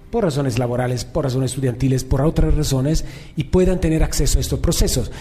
por 0.09 0.23
razones 0.23 0.57
laborales, 0.57 1.05
por 1.05 1.25
razones 1.25 1.51
estudiantiles, 1.51 2.03
por 2.03 2.21
otras 2.21 2.55
razones, 2.55 3.05
y 3.35 3.45
puedan 3.45 3.79
tener 3.79 4.03
acceso 4.03 4.37
a 4.37 4.41
estos 4.41 4.59
procesos. 4.59 5.11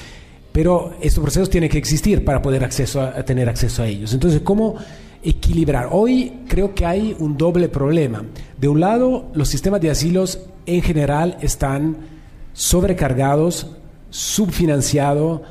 Pero 0.53 0.95
estos 1.03 1.23
procesos 1.23 1.51
tienen 1.51 1.69
que 1.69 1.79
existir 1.79 2.25
para 2.25 2.41
poder 2.41 2.65
acceso 2.65 3.03
a 3.03 3.23
tener 3.25 3.49
acceso 3.49 3.83
a 3.83 3.87
ellos. 3.89 4.15
Entonces, 4.15 4.41
¿cómo 4.43 4.77
equilibrar. 5.23 5.89
Hoy 5.91 6.41
creo 6.49 6.75
que 6.75 6.87
hay 6.87 7.17
un 7.19 7.37
doble 7.37 7.69
problema. 7.69 8.25
De 8.59 8.69
un 8.69 8.81
lado, 8.81 9.31
los 9.35 9.49
sistemas 9.49 9.81
de 9.81 9.91
asilos 9.91 10.41
en 10.67 10.83
general 10.83 11.39
están 11.41 11.97
sobrecargados, 12.53 13.77
subfinanciados 14.11 15.43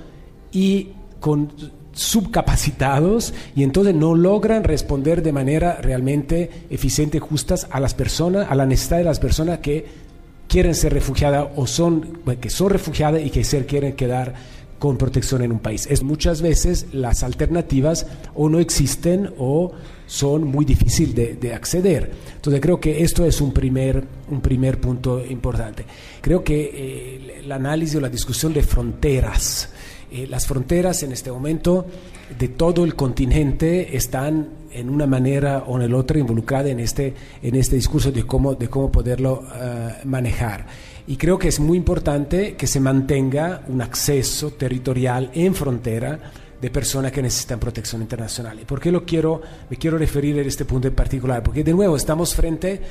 y 0.52 0.90
con 1.20 1.52
subcapacitados 1.96 3.34
y 3.56 3.64
entonces 3.64 3.96
no 3.96 4.16
logran 4.16 4.66
responder 4.66 5.24
de 5.24 5.32
manera 5.32 5.78
realmente 5.82 6.66
eficiente 6.70 7.18
y 7.18 7.22
justa 7.22 7.56
a 7.70 7.80
las 7.80 7.94
personas, 7.94 8.48
a 8.50 8.56
la 8.56 8.66
necesidad 8.66 8.98
de 8.98 9.06
las 9.06 9.20
personas 9.20 9.60
que 9.60 9.86
quieren 10.48 10.76
ser 10.76 10.94
refugiadas 10.94 11.48
o 11.56 11.66
son 11.66 12.20
que 12.40 12.50
son 12.50 12.70
refugiadas 12.70 13.22
y 13.22 13.30
que 13.30 13.44
se 13.44 13.66
quieren 13.66 13.94
quedar 13.94 14.34
con 14.80 14.98
protección 14.98 15.42
en 15.42 15.52
un 15.52 15.60
país. 15.60 15.88
Es 15.90 16.04
muchas 16.04 16.42
veces 16.42 16.88
las 16.92 17.24
alternativas 17.24 18.06
o 18.34 18.50
no 18.50 18.60
existen 18.60 19.34
o 19.38 19.72
son 20.08 20.44
muy 20.46 20.66
difíciles 20.66 21.40
de, 21.40 21.54
acceder. 21.54 22.12
Entonces 22.36 22.62
creo 22.62 22.80
que 22.80 23.04
esto 23.04 23.26
es 23.26 23.42
un 23.42 23.54
primer, 23.54 24.04
un 24.30 24.42
primer 24.42 24.80
punto 24.80 25.24
importante. 25.26 25.86
Creo 26.22 26.44
que 26.44 26.72
eh, 26.74 27.40
el 27.40 27.52
análisis 27.52 27.96
o 27.96 28.02
la 28.02 28.10
discusión 28.10 28.54
de 28.54 28.62
fronteras, 28.62 29.70
eh, 30.12 30.28
las 30.28 30.46
fronteras 30.46 31.02
en 31.04 31.12
este 31.12 31.32
momento 31.32 31.86
de 32.38 32.50
todo 32.50 32.84
el 32.84 32.96
continente 32.96 33.96
están 33.96 34.50
en 34.72 34.90
una 34.90 35.08
manera 35.08 35.64
o 35.68 35.80
en 35.80 35.90
la 35.90 35.98
otra 35.98 36.20
involucradas 36.20 36.72
en 36.72 36.80
este, 36.82 37.14
en 37.42 37.56
este 37.56 37.78
discurso 37.78 38.12
de 38.12 38.24
cómo, 38.24 38.56
de 38.56 38.68
cómo 38.68 38.92
poderlo 38.92 39.44
eh, 39.56 39.94
manejar. 40.04 40.68
Y 41.08 41.18
creo 41.18 41.38
que 41.38 41.50
es 41.50 41.60
muy 41.60 41.78
importante 41.78 42.56
que 42.56 42.66
se 42.66 42.80
mantenga 42.80 43.62
un 43.68 43.82
acceso 43.82 44.52
territorial 44.52 45.30
en 45.34 45.54
frontera 45.54 46.20
de 46.60 46.70
personas 46.72 47.12
que 47.12 47.22
necesitan 47.22 47.60
protección 47.60 48.02
internacional. 48.02 48.60
¿Y 48.60 48.66
por 48.66 48.80
qué 48.80 48.92
lo 48.92 49.06
quiero, 49.06 49.42
me 49.70 49.78
quiero 49.78 50.00
referir 50.00 50.40
a 50.40 50.42
este 50.42 50.66
punto 50.66 50.88
en 50.88 50.96
particular? 50.96 51.44
Porque 51.44 51.64
de 51.64 51.74
nuevo 51.74 51.96
estamos 51.96 52.34
frente 52.34 52.82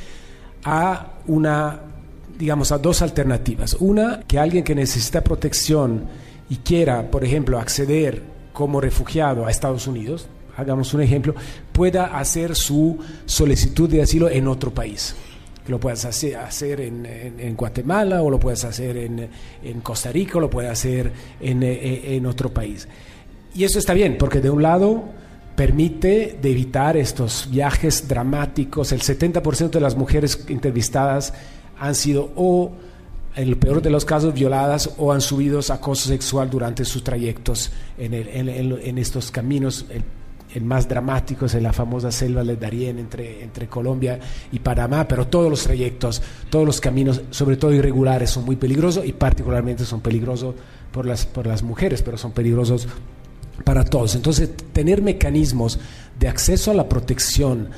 a 0.62 1.14
una, 1.26 1.80
digamos, 2.38 2.70
a 2.70 2.78
dos 2.78 3.02
alternativas. 3.02 3.76
Una, 3.80 4.20
que 4.20 4.38
alguien 4.38 4.62
que 4.62 4.76
necesita 4.76 5.24
protección 5.24 6.04
y 6.48 6.56
quiera, 6.58 7.10
por 7.10 7.24
ejemplo, 7.24 7.58
acceder 7.58 8.22
como 8.52 8.80
refugiado 8.80 9.44
a 9.44 9.50
Estados 9.50 9.88
Unidos, 9.88 10.28
hagamos 10.56 10.94
un 10.94 11.00
ejemplo, 11.00 11.34
pueda 11.72 12.16
hacer 12.16 12.54
su 12.54 12.96
solicitud 13.26 13.90
de 13.90 14.02
asilo 14.02 14.30
en 14.30 14.46
otro 14.46 14.72
país 14.72 15.16
que 15.64 15.72
lo 15.72 15.80
puedas 15.80 16.04
hacer, 16.04 16.80
en, 16.80 17.56
Guatemala 17.56 18.22
o 18.22 18.30
lo 18.30 18.38
puedes 18.38 18.64
hacer 18.64 18.96
en, 18.96 19.80
Costa 19.82 20.12
Rica 20.12 20.38
o 20.38 20.40
lo 20.40 20.50
puedes 20.50 20.70
hacer 20.70 21.10
en, 21.40 22.26
otro 22.26 22.52
país. 22.52 22.86
Y 23.54 23.64
eso 23.64 23.78
está 23.78 23.94
bien, 23.94 24.18
porque 24.18 24.40
de 24.40 24.50
un 24.50 24.62
lado 24.62 25.04
permite 25.56 26.38
evitar 26.42 26.96
estos 26.96 27.48
viajes 27.50 28.08
dramáticos. 28.08 28.92
El 28.92 29.00
70% 29.00 29.70
de 29.70 29.80
las 29.80 29.96
mujeres 29.96 30.44
entrevistadas 30.48 31.32
han 31.78 31.94
sido 31.94 32.32
o, 32.34 32.72
en 33.36 33.48
el 33.48 33.56
peor 33.56 33.80
de 33.80 33.90
los 33.90 34.04
casos, 34.04 34.34
violadas 34.34 34.90
o 34.98 35.12
han 35.12 35.20
subido 35.20 35.60
acoso 35.70 36.08
sexual 36.08 36.50
durante 36.50 36.84
sus 36.84 37.02
trayectos 37.02 37.70
en, 37.96 38.98
estos 38.98 39.30
caminos 39.30 39.86
el 39.90 40.02
más 40.62 40.88
dramático 40.88 41.46
es 41.46 41.54
en 41.54 41.64
la 41.64 41.72
famosa 41.72 42.12
selva 42.12 42.44
de 42.44 42.56
Darién 42.56 42.98
entre, 42.98 43.42
entre 43.42 43.66
Colombia 43.66 44.20
y 44.52 44.60
Panamá, 44.60 45.08
pero 45.08 45.26
todos 45.26 45.50
los 45.50 45.64
trayectos, 45.64 46.22
todos 46.50 46.64
los 46.64 46.80
caminos, 46.80 47.22
sobre 47.30 47.56
todo 47.56 47.72
irregulares, 47.72 48.30
son 48.30 48.44
muy 48.44 48.56
peligrosos 48.56 49.04
y 49.04 49.12
particularmente 49.12 49.84
son 49.84 50.00
peligrosos 50.00 50.54
por 50.92 51.06
las, 51.06 51.26
por 51.26 51.46
las 51.46 51.62
mujeres, 51.62 52.02
pero 52.02 52.16
son 52.16 52.32
peligrosos 52.32 52.86
para 53.64 53.84
todos. 53.84 54.14
Entonces, 54.14 54.50
tener 54.72 55.02
mecanismos 55.02 55.78
de 56.18 56.28
acceso 56.28 56.70
a 56.70 56.74
la 56.74 56.88
protección 56.88 57.70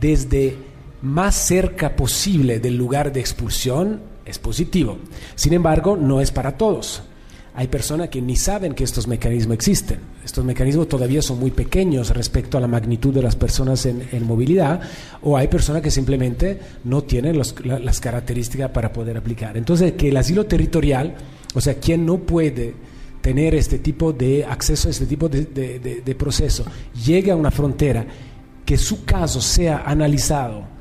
desde 0.00 0.56
más 1.02 1.34
cerca 1.34 1.96
posible 1.96 2.60
del 2.60 2.76
lugar 2.76 3.12
de 3.12 3.20
expulsión 3.20 4.00
es 4.24 4.38
positivo. 4.38 4.98
Sin 5.34 5.52
embargo, 5.52 5.96
no 5.96 6.20
es 6.20 6.30
para 6.30 6.56
todos. 6.56 7.02
Hay 7.54 7.68
personas 7.68 8.08
que 8.08 8.22
ni 8.22 8.34
saben 8.34 8.72
que 8.72 8.82
estos 8.82 9.06
mecanismos 9.06 9.54
existen. 9.54 9.98
Estos 10.24 10.42
mecanismos 10.42 10.88
todavía 10.88 11.20
son 11.20 11.38
muy 11.38 11.50
pequeños 11.50 12.08
respecto 12.10 12.56
a 12.56 12.60
la 12.60 12.66
magnitud 12.66 13.12
de 13.12 13.20
las 13.20 13.36
personas 13.36 13.84
en, 13.84 14.26
movilidad 14.26 14.80
o 15.20 15.36
hay 15.36 15.48
personas 15.48 15.82
que 15.82 15.90
simplemente 15.90 16.58
no 16.84 17.02
tienen 17.02 17.36
las 17.38 18.00
características 18.00 18.70
para 18.70 18.90
poder 18.90 19.18
aplicar. 19.18 19.56
Entonces, 19.58 19.92
que 19.92 20.08
el 20.08 20.16
asilo 20.16 20.46
territorial, 20.46 21.14
o 21.54 21.60
sea, 21.60 21.74
quien 21.74 22.06
no 22.06 22.18
puede 22.18 22.74
tener 23.20 23.54
este 23.54 23.78
tipo 23.80 24.14
de 24.14 24.46
acceso 24.46 24.88
a 24.88 24.90
este 24.90 25.04
tipo 25.04 25.28
de, 25.28 25.44
de 25.44 26.14
proceso, 26.14 26.64
llegue 27.04 27.32
a 27.32 27.36
una 27.36 27.50
frontera, 27.50 28.06
que 28.64 28.78
su 28.78 29.04
caso 29.04 29.42
sea 29.42 29.82
analizado 29.84 30.72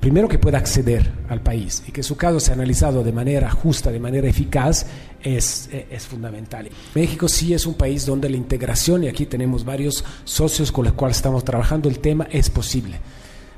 primero 0.00 0.28
que 0.28 0.38
pueda 0.38 0.58
acceder 0.58 1.12
al 1.28 1.42
país 1.42 1.84
y 1.86 1.92
que 1.92 2.02
su 2.02 2.16
caso 2.16 2.40
sea 2.40 2.54
analizado 2.54 3.04
de 3.04 3.12
manera 3.12 3.50
justa, 3.50 3.92
de 3.92 4.00
manera 4.00 4.28
eficaz, 4.28 4.86
es, 5.22 5.68
es, 5.90 6.06
fundamental. 6.06 6.68
México 6.94 7.28
sí 7.28 7.54
es 7.54 7.66
un 7.66 7.74
país 7.74 8.06
donde 8.06 8.30
la 8.30 8.36
integración, 8.36 9.04
y 9.04 9.08
aquí 9.08 9.26
tenemos 9.26 9.64
varios 9.64 10.04
socios 10.24 10.72
con 10.72 10.84
los 10.84 10.94
cuales 10.94 11.18
estamos 11.18 11.44
trabajando, 11.44 11.88
el 11.88 11.98
tema 11.98 12.26
es 12.30 12.50
posible. 12.50 13.00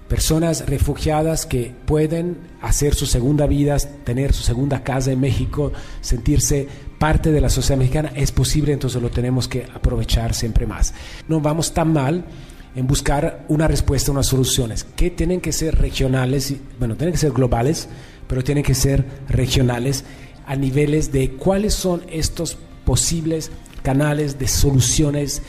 Personas 0.08 0.66
refugiadas 0.66 1.46
que 1.46 1.72
pueden 1.86 2.36
hacer 2.60 2.94
su 2.94 3.06
segunda 3.06 3.46
vida, 3.46 3.78
tener 4.04 4.34
su 4.34 4.42
segunda 4.42 4.82
casa 4.82 5.12
en 5.12 5.20
México, 5.20 5.72
sentirse 6.00 6.68
parte 6.98 7.32
de 7.32 7.40
la 7.40 7.48
sociedad 7.48 7.78
mexicana, 7.78 8.12
es 8.14 8.30
posible, 8.30 8.72
entonces 8.72 9.00
lo 9.00 9.10
tenemos 9.10 9.48
que 9.48 9.66
aprovechar 9.74 10.34
siempre 10.34 10.66
más. 10.66 10.92
No 11.28 11.40
vamos 11.40 11.72
tan 11.72 11.92
mal 11.92 12.24
en 12.74 12.86
buscar 12.86 13.44
una 13.48 13.68
respuesta, 13.68 14.12
unas 14.12 14.26
soluciones, 14.26 14.84
que 14.84 15.10
tienen 15.10 15.40
que 15.40 15.52
ser 15.52 15.78
regionales, 15.78 16.54
bueno, 16.78 16.96
tienen 16.96 17.12
que 17.12 17.18
ser 17.18 17.32
globales, 17.32 17.88
pero 18.26 18.44
tienen 18.44 18.64
que 18.64 18.74
ser 18.74 19.04
regionales 19.28 20.04
a 20.46 20.56
niveles 20.56 21.12
de 21.12 21.32
cuáles 21.32 21.74
son 21.74 22.02
estos 22.10 22.56
posibles 22.84 23.50
canales 23.82 24.38
de 24.38 24.48
soluciones. 24.48 25.42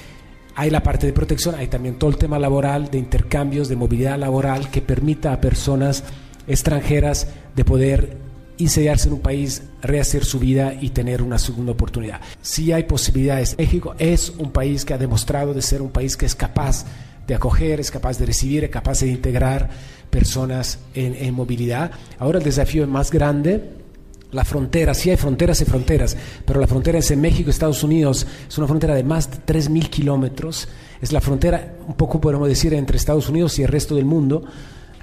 Hay 0.56 0.70
la 0.70 0.84
parte 0.84 1.08
de 1.08 1.14
protección, 1.14 1.56
hay 1.56 1.68
también 1.68 1.96
todo 1.96 2.10
el 2.10 2.18
tema 2.18 2.39
laboral, 2.39 2.89
de 2.91 3.00
intercambios, 3.00 3.70
de 3.70 3.76
movilidad 3.76 4.20
laboral 4.20 4.70
que 4.70 4.82
permita 4.82 5.34
a 5.34 5.41
personas 5.41 6.04
extranjeras 6.48 7.28
de 7.56 7.66
poder 7.66 8.18
insertarse 8.58 9.08
en 9.08 9.16
un 9.16 9.22
país, 9.22 9.64
rehacer 9.82 10.26
su 10.26 10.39
vida 10.39 10.74
y 10.80 10.89
tener 10.89 11.22
una 11.22 11.38
segunda 11.38 11.72
oportunidad. 11.72 12.22
Si 12.41 12.72
hay 12.72 12.84
posibilidades. 12.84 13.58
México 13.58 13.96
es 13.98 14.30
un 14.30 14.52
país 14.52 14.86
que 14.86 14.94
ha 14.94 14.98
demostrado 14.98 15.54
de 15.54 15.62
ser 15.62 15.82
un 15.82 15.89
país 15.89 16.16
que 16.16 16.26
es 16.26 16.36
capaz 16.36 16.86
de 17.28 17.36
acoger, 17.36 17.80
es 17.80 17.89
capaz 17.89 18.18
de 18.20 18.26
recibir, 18.26 18.64
es 18.64 18.70
capaz 18.70 19.00
de 19.00 19.08
integrar 19.08 19.70
personas 20.10 20.80
en, 20.94 21.34
movilidad. 21.34 21.91
Ahora 22.20 22.38
el 22.38 22.44
desafío 22.44 22.84
es 22.84 22.89
más 22.89 23.12
grande, 23.12 23.64
la 24.34 24.44
frontera, 24.44 24.94
sí 24.94 25.10
hay 25.10 25.18
fronteras 25.18 25.62
y 25.62 25.66
fronteras, 25.66 26.18
pero 26.46 26.60
la 26.60 26.68
frontera 26.68 27.00
es 27.00 27.12
en 27.12 27.22
México, 27.22 27.50
Estados 27.50 27.84
Unidos, 27.84 28.26
es 28.48 28.58
una 28.58 28.68
frontera 28.68 28.96
de 28.96 29.04
más 29.04 29.30
de 29.30 29.38
3.000 29.38 29.90
kilómetros, 29.90 30.68
es 31.02 31.12
la 31.12 31.22
frontera, 31.22 31.76
un 31.88 31.96
poco 31.96 32.20
podemos 32.20 32.48
decir, 32.48 32.74
entre 32.74 32.98
Estados 32.98 33.30
Unidos 33.30 33.58
y 33.60 33.64
el 33.64 33.68
resto 33.68 33.96
del 33.96 34.06
mundo. 34.06 34.44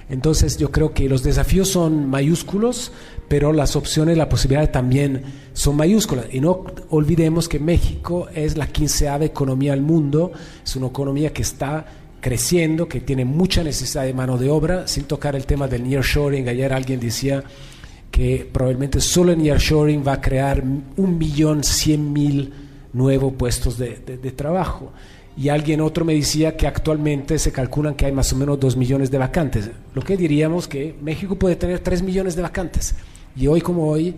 Entonces 0.09 0.57
yo 0.57 0.71
creo 0.71 0.93
que 0.93 1.07
los 1.07 1.23
desafíos 1.23 1.69
son 1.69 2.09
mayúsculos, 2.09 2.91
pero 3.29 3.53
las 3.53 3.77
opciones, 3.77 4.17
las 4.17 4.27
posibilidades 4.27 4.73
también 4.73 5.23
son 5.53 5.77
mayúsculas. 5.77 6.25
Y 6.33 6.41
no 6.41 6.65
olvidemos 6.89 7.47
que 7.47 7.59
México 7.59 8.27
es 8.35 8.57
la 8.57 8.67
quinceava 8.67 9.23
economía 9.23 9.71
del 9.71 9.81
mundo, 9.81 10.33
es 10.65 10.75
una 10.75 10.87
economía 10.87 11.31
que 11.31 11.43
está 11.43 11.85
creciendo, 12.19 12.89
que 12.89 12.99
tiene 12.99 13.23
mucha 13.23 13.63
necesidad 13.63 14.03
de 14.03 14.13
mano 14.13 14.37
de 14.37 14.49
obra, 14.49 14.85
sin 14.85 15.05
tocar 15.05 15.35
el 15.37 15.45
tema 15.45 15.69
del 15.69 15.87
nearshoring. 15.87 16.49
Ayer 16.49 16.73
alguien 16.73 16.99
decía 16.99 17.43
que 18.11 18.47
probablemente 18.51 18.99
solo 18.99 19.31
el 19.31 19.41
nearshoring 19.41 20.03
va 20.05 20.13
a 20.13 20.21
crear 20.21 20.61
un 20.61 21.17
millón 21.17 21.63
cien 21.63 22.11
mil 22.11 22.53
nuevos 22.93 23.33
puestos 23.33 23.77
de, 23.77 23.95
trabajo. 24.35 24.91
Y 25.37 25.47
alguien 25.47 25.79
otro 25.79 26.03
me 26.03 26.13
decía 26.13 26.57
que 26.57 26.67
actualmente 26.67 27.39
se 27.39 27.53
calculan 27.53 27.95
que 27.95 28.05
hay 28.05 28.11
más 28.11 28.33
o 28.33 28.35
menos 28.35 28.59
dos 28.59 28.75
millones 28.75 29.09
de 29.09 29.17
vacantes. 29.17 29.71
Lo 29.95 30.01
que 30.01 30.17
diríamos 30.17 30.67
que 30.67 30.93
México 31.01 31.35
puede 31.35 31.55
tener 31.55 31.79
tres 31.79 32.01
millones 32.01 32.35
de 32.35 32.41
vacantes. 32.41 32.95
Y 33.35 33.47
hoy 33.47 33.61
como 33.61 33.87
hoy, 33.87 34.13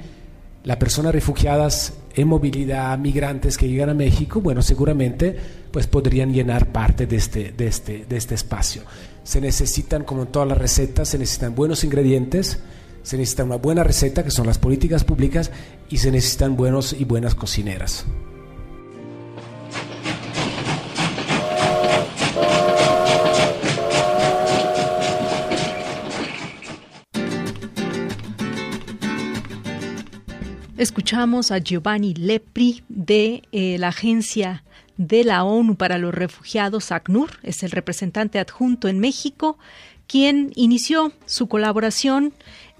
las 0.63 0.77
personas 0.77 1.13
refugiadas 1.13 1.93
en 2.15 2.27
movilidad, 2.27 2.97
migrantes 2.97 3.57
que 3.57 3.67
llegan 3.67 3.89
a 3.89 3.93
México, 3.93 4.41
bueno, 4.41 4.63
seguramente 4.63 5.35
pues 5.71 5.85
podrían 5.85 6.33
llenar 6.33 6.71
parte 6.71 7.05
de 7.05 7.15
este, 7.15 7.51
de 7.51 7.67
este, 7.67 8.05
de 8.05 8.17
este 8.17 8.33
espacio. 8.33 8.81
Se 9.23 9.39
necesitan, 9.39 10.03
como 10.03 10.23
en 10.23 10.27
todas 10.29 10.47
las 10.47 10.57
recetas, 10.57 11.09
se 11.09 11.19
necesitan 11.19 11.53
buenos 11.55 11.83
ingredientes, 11.83 12.59
se 13.03 13.17
necesita 13.17 13.43
una 13.43 13.57
buena 13.57 13.83
receta, 13.83 14.23
que 14.23 14.31
son 14.31 14.47
las 14.47 14.57
políticas 14.57 15.03
públicas, 15.03 15.51
y 15.89 15.97
se 15.97 16.11
necesitan 16.11 16.55
buenos 16.55 16.93
y 16.93 17.05
buenas 17.05 17.35
cocineras. 17.35 18.05
Escuchamos 30.77 31.51
a 31.51 31.59
Giovanni 31.59 32.13
Lepri 32.13 32.83
de 32.89 33.43
eh, 33.51 33.77
la 33.77 33.89
Agencia 33.89 34.63
de 34.97 35.23
la 35.23 35.43
ONU 35.43 35.75
para 35.75 35.97
los 35.97 36.13
Refugiados, 36.13 36.91
ACNUR, 36.91 37.39
es 37.43 37.63
el 37.63 37.71
representante 37.71 38.39
adjunto 38.39 38.87
en 38.87 38.99
México, 38.99 39.57
quien 40.07 40.51
inició 40.55 41.13
su 41.25 41.47
colaboración 41.47 42.33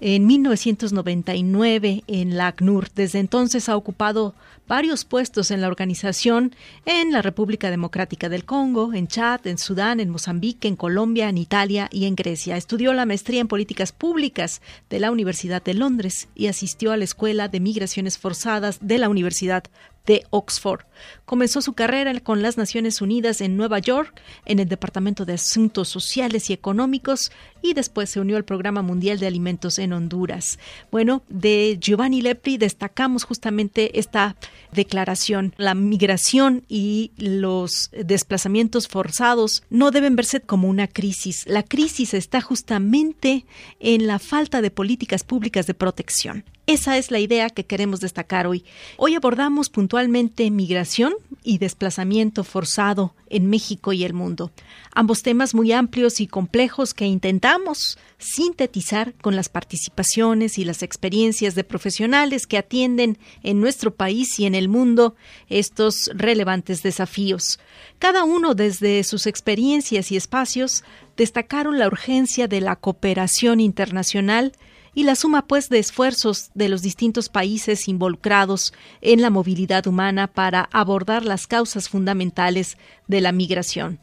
en 0.06 0.26
1999 0.26 2.04
en 2.06 2.36
la 2.36 2.48
ACNUR. 2.48 2.90
Desde 2.94 3.20
entonces 3.20 3.70
ha 3.70 3.76
ocupado 3.76 4.34
varios 4.66 5.04
puestos 5.04 5.50
en 5.50 5.60
la 5.60 5.68
organización 5.68 6.54
en 6.86 7.12
la 7.12 7.22
República 7.22 7.70
Democrática 7.70 8.28
del 8.28 8.44
Congo, 8.44 8.94
en 8.94 9.08
Chad, 9.08 9.46
en 9.46 9.58
Sudán, 9.58 10.00
en 10.00 10.10
Mozambique, 10.10 10.68
en 10.68 10.76
Colombia, 10.76 11.28
en 11.28 11.38
Italia 11.38 11.88
y 11.92 12.06
en 12.06 12.16
Grecia. 12.16 12.56
Estudió 12.56 12.92
la 12.94 13.06
maestría 13.06 13.40
en 13.40 13.48
políticas 13.48 13.92
públicas 13.92 14.62
de 14.90 15.00
la 15.00 15.10
Universidad 15.10 15.62
de 15.62 15.74
Londres 15.74 16.28
y 16.34 16.46
asistió 16.46 16.92
a 16.92 16.96
la 16.96 17.04
Escuela 17.04 17.48
de 17.48 17.60
Migraciones 17.60 18.18
Forzadas 18.18 18.78
de 18.80 18.98
la 18.98 19.08
Universidad 19.08 19.64
de 20.06 20.24
Oxford. 20.30 20.82
Comenzó 21.24 21.62
su 21.62 21.72
carrera 21.72 22.18
con 22.20 22.42
las 22.42 22.58
Naciones 22.58 23.00
Unidas 23.00 23.40
en 23.40 23.56
Nueva 23.56 23.78
York, 23.78 24.20
en 24.44 24.58
el 24.58 24.68
Departamento 24.68 25.24
de 25.24 25.34
Asuntos 25.34 25.88
Sociales 25.88 26.50
y 26.50 26.52
Económicos, 26.52 27.32
y 27.62 27.72
después 27.72 28.10
se 28.10 28.20
unió 28.20 28.36
al 28.36 28.44
Programa 28.44 28.82
Mundial 28.82 29.18
de 29.18 29.26
Alimentos 29.26 29.78
en 29.78 29.94
Honduras. 29.94 30.58
Bueno, 30.90 31.22
de 31.28 31.78
Giovanni 31.80 32.20
Lepri 32.20 32.58
destacamos 32.58 33.24
justamente 33.24 33.98
esta 33.98 34.36
declaración. 34.74 35.54
La 35.56 35.74
migración 35.74 36.64
y 36.68 37.12
los 37.16 37.90
desplazamientos 37.92 38.88
forzados 38.88 39.62
no 39.70 39.90
deben 39.90 40.16
verse 40.16 40.40
como 40.40 40.68
una 40.68 40.88
crisis. 40.88 41.44
La 41.46 41.62
crisis 41.62 42.14
está 42.14 42.40
justamente 42.40 43.46
en 43.80 44.06
la 44.06 44.18
falta 44.18 44.60
de 44.60 44.70
políticas 44.70 45.24
públicas 45.24 45.66
de 45.66 45.74
protección. 45.74 46.44
Esa 46.66 46.96
es 46.96 47.10
la 47.10 47.18
idea 47.18 47.50
que 47.50 47.66
queremos 47.66 48.00
destacar 48.00 48.46
hoy. 48.46 48.64
Hoy 48.96 49.14
abordamos 49.14 49.68
puntualmente 49.68 50.50
migración 50.50 51.12
y 51.42 51.58
desplazamiento 51.58 52.42
forzado 52.42 53.14
en 53.28 53.50
México 53.50 53.92
y 53.92 54.02
el 54.02 54.14
mundo. 54.14 54.50
Ambos 54.94 55.22
temas 55.22 55.54
muy 55.54 55.72
amplios 55.72 56.22
y 56.22 56.26
complejos 56.26 56.94
que 56.94 57.04
intentamos 57.04 57.98
sintetizar 58.16 59.12
con 59.20 59.36
las 59.36 59.50
participaciones 59.50 60.56
y 60.56 60.64
las 60.64 60.82
experiencias 60.82 61.54
de 61.54 61.64
profesionales 61.64 62.46
que 62.46 62.56
atienden 62.56 63.18
en 63.42 63.60
nuestro 63.60 63.94
país 63.94 64.40
y 64.40 64.46
en 64.46 64.54
el 64.54 64.70
mundo 64.70 65.16
estos 65.50 66.10
relevantes 66.14 66.82
desafíos. 66.82 67.60
Cada 67.98 68.24
uno 68.24 68.54
desde 68.54 69.04
sus 69.04 69.26
experiencias 69.26 70.10
y 70.10 70.16
espacios 70.16 70.82
destacaron 71.18 71.78
la 71.78 71.88
urgencia 71.88 72.48
de 72.48 72.62
la 72.62 72.76
cooperación 72.76 73.60
internacional 73.60 74.52
y 74.94 75.04
la 75.04 75.16
suma 75.16 75.46
pues 75.46 75.68
de 75.68 75.78
esfuerzos 75.78 76.50
de 76.54 76.68
los 76.68 76.82
distintos 76.82 77.28
países 77.28 77.88
involucrados 77.88 78.72
en 79.00 79.20
la 79.20 79.30
movilidad 79.30 79.86
humana 79.86 80.28
para 80.28 80.68
abordar 80.72 81.24
las 81.24 81.46
causas 81.46 81.88
fundamentales 81.88 82.78
de 83.08 83.20
la 83.20 83.32
migración. 83.32 83.98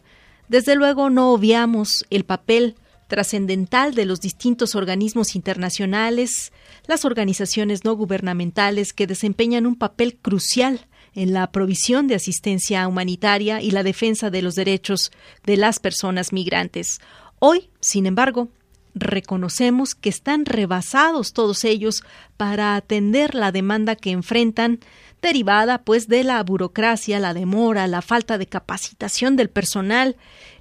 Desde 0.48 0.76
luego 0.76 1.10
no 1.10 1.32
obviamos 1.32 2.06
el 2.10 2.26
papel 2.26 2.76
trascendental 3.08 3.94
de 3.94 4.06
los 4.06 4.22
distintos 4.22 4.76
organismos 4.76 5.36
internacionales, 5.36 6.54
las 6.88 7.04
organizaciones 7.04 7.84
no 7.84 7.96
gubernamentales 7.96 8.94
que 8.94 9.08
desempeñan 9.08 9.66
un 9.66 9.76
papel 9.76 10.18
crucial 10.22 10.88
en 11.14 11.34
la 11.34 11.52
provisión 11.52 12.08
de 12.08 12.16
asistencia 12.16 12.88
humanitaria 12.88 13.62
y 13.62 13.72
la 13.72 13.84
defensa 13.84 14.30
de 14.30 14.42
los 14.42 14.56
derechos 14.56 15.12
de 15.46 15.58
las 15.58 15.80
personas 15.80 16.32
migrantes. 16.32 17.00
Hoy, 17.40 17.70
sin 17.82 18.06
embargo, 18.06 18.50
reconocemos 18.94 19.96
que 19.96 20.10
están 20.10 20.46
rebasados 20.46 21.34
todos 21.34 21.64
ellos 21.64 22.04
para 22.38 22.76
atender 22.76 23.36
la 23.36 23.52
demanda 23.52 23.96
que 23.96 24.12
enfrentan 24.12 24.80
derivada 25.22 25.84
pues 25.84 26.08
de 26.08 26.24
la 26.24 26.42
burocracia, 26.44 27.20
la 27.20 27.34
demora, 27.34 27.88
la 27.88 28.02
falta 28.02 28.38
de 28.38 28.48
capacitación 28.48 29.36
del 29.36 29.50
personal 29.50 30.16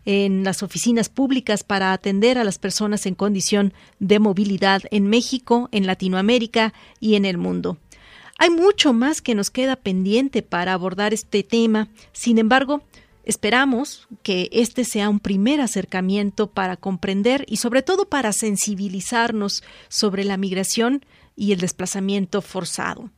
en 0.05 0.45
las 0.45 0.63
oficinas 0.63 1.09
públicas 1.09 1.65
para 1.65 1.93
atender 1.93 2.39
a 2.39 2.45
las 2.45 2.59
personas 2.59 3.07
en 3.07 3.15
condición 3.15 3.73
de 3.99 4.19
movilidad 4.19 4.83
en 4.91 5.09
México, 5.09 5.69
en 5.73 5.87
Latinoamérica 5.87 6.73
y 7.01 7.15
en 7.15 7.25
el 7.25 7.39
mundo. 7.39 7.79
Hay 8.39 8.49
mucho 8.49 8.95
más 8.95 9.21
que 9.21 9.35
nos 9.35 9.51
queda 9.51 9.77
pendiente 9.77 10.43
para 10.43 10.73
abordar 10.73 11.13
este 11.13 11.43
tema. 11.43 11.89
Sin 12.13 12.39
embargo, 12.39 12.83
Esperamos 13.31 14.09
que 14.25 14.49
este 14.51 14.85
sea 14.85 15.09
un 15.09 15.21
primer 15.21 15.61
acercamiento 15.61 16.49
para 16.49 16.77
comprender 16.77 17.45
y 17.47 17.59
sobre 17.59 17.83
todo 17.83 18.07
para 18.07 18.33
sensibilizarnos 18.33 19.63
sobre 19.87 20.25
la 20.25 20.37
migración 20.37 21.05
y 21.37 21.53
el 21.53 21.61
desplazamiento 21.61 22.43
forzado. 22.43 23.09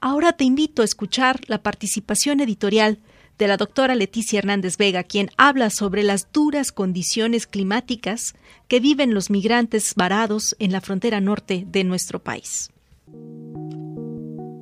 Ahora 0.00 0.32
te 0.32 0.44
invito 0.44 0.80
a 0.80 0.86
escuchar 0.86 1.40
la 1.48 1.62
participación 1.62 2.40
editorial 2.40 2.98
de 3.36 3.46
la 3.46 3.58
doctora 3.58 3.94
Leticia 3.94 4.38
Hernández 4.38 4.78
Vega, 4.78 5.02
quien 5.02 5.28
habla 5.36 5.68
sobre 5.68 6.02
las 6.02 6.32
duras 6.32 6.72
condiciones 6.72 7.46
climáticas 7.46 8.36
que 8.68 8.80
viven 8.80 9.12
los 9.12 9.28
migrantes 9.28 9.92
varados 9.96 10.56
en 10.60 10.72
la 10.72 10.80
frontera 10.80 11.20
norte 11.20 11.66
de 11.68 11.84
nuestro 11.84 12.20
país. 12.20 12.70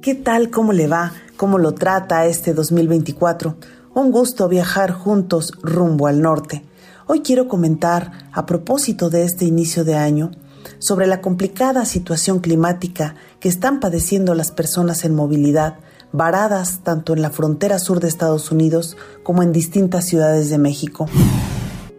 ¿Qué 0.02 0.16
tal? 0.16 0.50
¿Cómo 0.50 0.72
le 0.72 0.88
va? 0.88 1.12
¿Cómo 1.36 1.58
lo 1.58 1.74
trata 1.74 2.26
este 2.26 2.54
2024? 2.54 3.56
Un 3.96 4.10
gusto 4.10 4.46
viajar 4.46 4.92
juntos 4.92 5.52
rumbo 5.62 6.06
al 6.06 6.20
norte. 6.20 6.62
Hoy 7.06 7.20
quiero 7.20 7.48
comentar, 7.48 8.28
a 8.30 8.44
propósito 8.44 9.08
de 9.08 9.24
este 9.24 9.46
inicio 9.46 9.86
de 9.86 9.94
año, 9.94 10.32
sobre 10.78 11.06
la 11.06 11.22
complicada 11.22 11.86
situación 11.86 12.40
climática 12.40 13.14
que 13.40 13.48
están 13.48 13.80
padeciendo 13.80 14.34
las 14.34 14.50
personas 14.50 15.06
en 15.06 15.14
movilidad, 15.14 15.76
varadas 16.12 16.80
tanto 16.82 17.14
en 17.14 17.22
la 17.22 17.30
frontera 17.30 17.78
sur 17.78 18.00
de 18.00 18.08
Estados 18.08 18.50
Unidos 18.50 18.98
como 19.22 19.42
en 19.42 19.50
distintas 19.50 20.04
ciudades 20.04 20.50
de 20.50 20.58
México. 20.58 21.06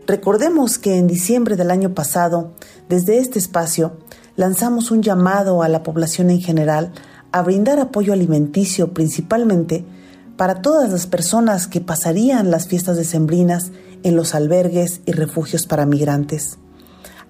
Recordemos 0.06 0.78
que 0.78 1.00
en 1.00 1.08
diciembre 1.08 1.56
del 1.56 1.72
año 1.72 1.96
pasado, 1.96 2.52
desde 2.90 3.18
este 3.18 3.40
espacio, 3.40 3.98
lanzamos 4.36 4.92
un 4.92 5.02
llamado 5.02 5.64
a 5.64 5.68
la 5.68 5.82
población 5.82 6.30
en 6.30 6.42
general 6.42 6.92
a 7.32 7.42
brindar 7.42 7.80
apoyo 7.80 8.14
alimenticio 8.14 8.94
principalmente 8.94 9.84
para 10.38 10.62
todas 10.62 10.92
las 10.92 11.08
personas 11.08 11.68
que 11.68 11.82
pasarían 11.82 12.52
las 12.52 12.68
fiestas 12.68 12.96
decembrinas 12.96 13.72
en 14.04 14.16
los 14.16 14.36
albergues 14.36 15.02
y 15.06 15.12
refugios 15.12 15.66
para 15.66 15.86
migrantes. 15.86 16.60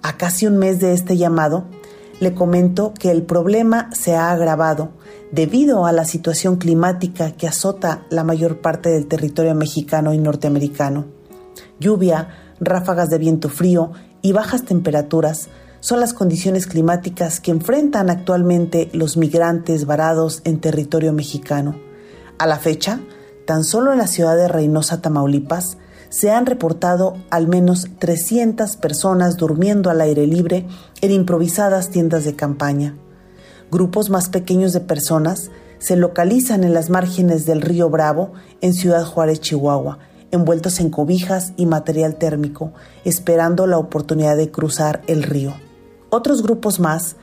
A 0.02 0.16
casi 0.16 0.46
un 0.46 0.58
mes 0.58 0.78
de 0.78 0.92
este 0.92 1.16
llamado, 1.16 1.64
le 2.20 2.34
comento 2.34 2.92
que 2.94 3.10
el 3.10 3.22
problema 3.22 3.90
se 3.92 4.14
ha 4.14 4.30
agravado 4.30 4.90
debido 5.32 5.86
a 5.86 5.92
la 5.92 6.04
situación 6.04 6.56
climática 6.56 7.32
que 7.32 7.46
azota 7.46 8.04
la 8.10 8.24
mayor 8.24 8.60
parte 8.60 8.90
del 8.90 9.06
territorio 9.06 9.54
mexicano 9.54 10.12
y 10.12 10.18
norteamericano. 10.18 11.06
Lluvia, 11.80 12.28
ráfagas 12.60 13.08
de 13.08 13.18
viento 13.18 13.48
frío 13.48 13.92
y 14.20 14.32
bajas 14.32 14.64
temperaturas 14.64 15.48
son 15.80 16.00
las 16.00 16.12
condiciones 16.12 16.66
climáticas 16.66 17.40
que 17.40 17.52
enfrentan 17.52 18.10
actualmente 18.10 18.90
los 18.92 19.16
migrantes 19.16 19.86
varados 19.86 20.42
en 20.44 20.60
territorio 20.60 21.12
mexicano. 21.12 21.87
A 22.38 22.46
la 22.46 22.58
fecha, 22.58 23.00
tan 23.46 23.64
solo 23.64 23.92
en 23.92 23.98
la 23.98 24.06
ciudad 24.06 24.36
de 24.36 24.46
Reynosa, 24.46 25.02
Tamaulipas, 25.02 25.76
se 26.08 26.30
han 26.30 26.46
reportado 26.46 27.16
al 27.30 27.48
menos 27.48 27.88
300 27.98 28.76
personas 28.76 29.36
durmiendo 29.36 29.90
al 29.90 30.00
aire 30.00 30.26
libre 30.26 30.66
en 31.00 31.10
improvisadas 31.10 31.90
tiendas 31.90 32.24
de 32.24 32.36
campaña. 32.36 32.96
Grupos 33.72 34.08
más 34.08 34.28
pequeños 34.28 34.72
de 34.72 34.80
personas 34.80 35.50
se 35.80 35.96
localizan 35.96 36.62
en 36.62 36.74
las 36.74 36.90
márgenes 36.90 37.44
del 37.44 37.60
río 37.60 37.90
Bravo 37.90 38.32
en 38.60 38.72
Ciudad 38.72 39.04
Juárez, 39.04 39.40
Chihuahua, 39.40 39.98
envueltos 40.30 40.78
en 40.78 40.90
cobijas 40.90 41.52
y 41.56 41.66
material 41.66 42.16
térmico, 42.16 42.72
esperando 43.04 43.66
la 43.66 43.78
oportunidad 43.78 44.36
de 44.36 44.50
cruzar 44.50 45.02
el 45.08 45.24
río. 45.24 45.54
Otros 46.10 46.42
grupos 46.42 46.78
más 46.78 47.16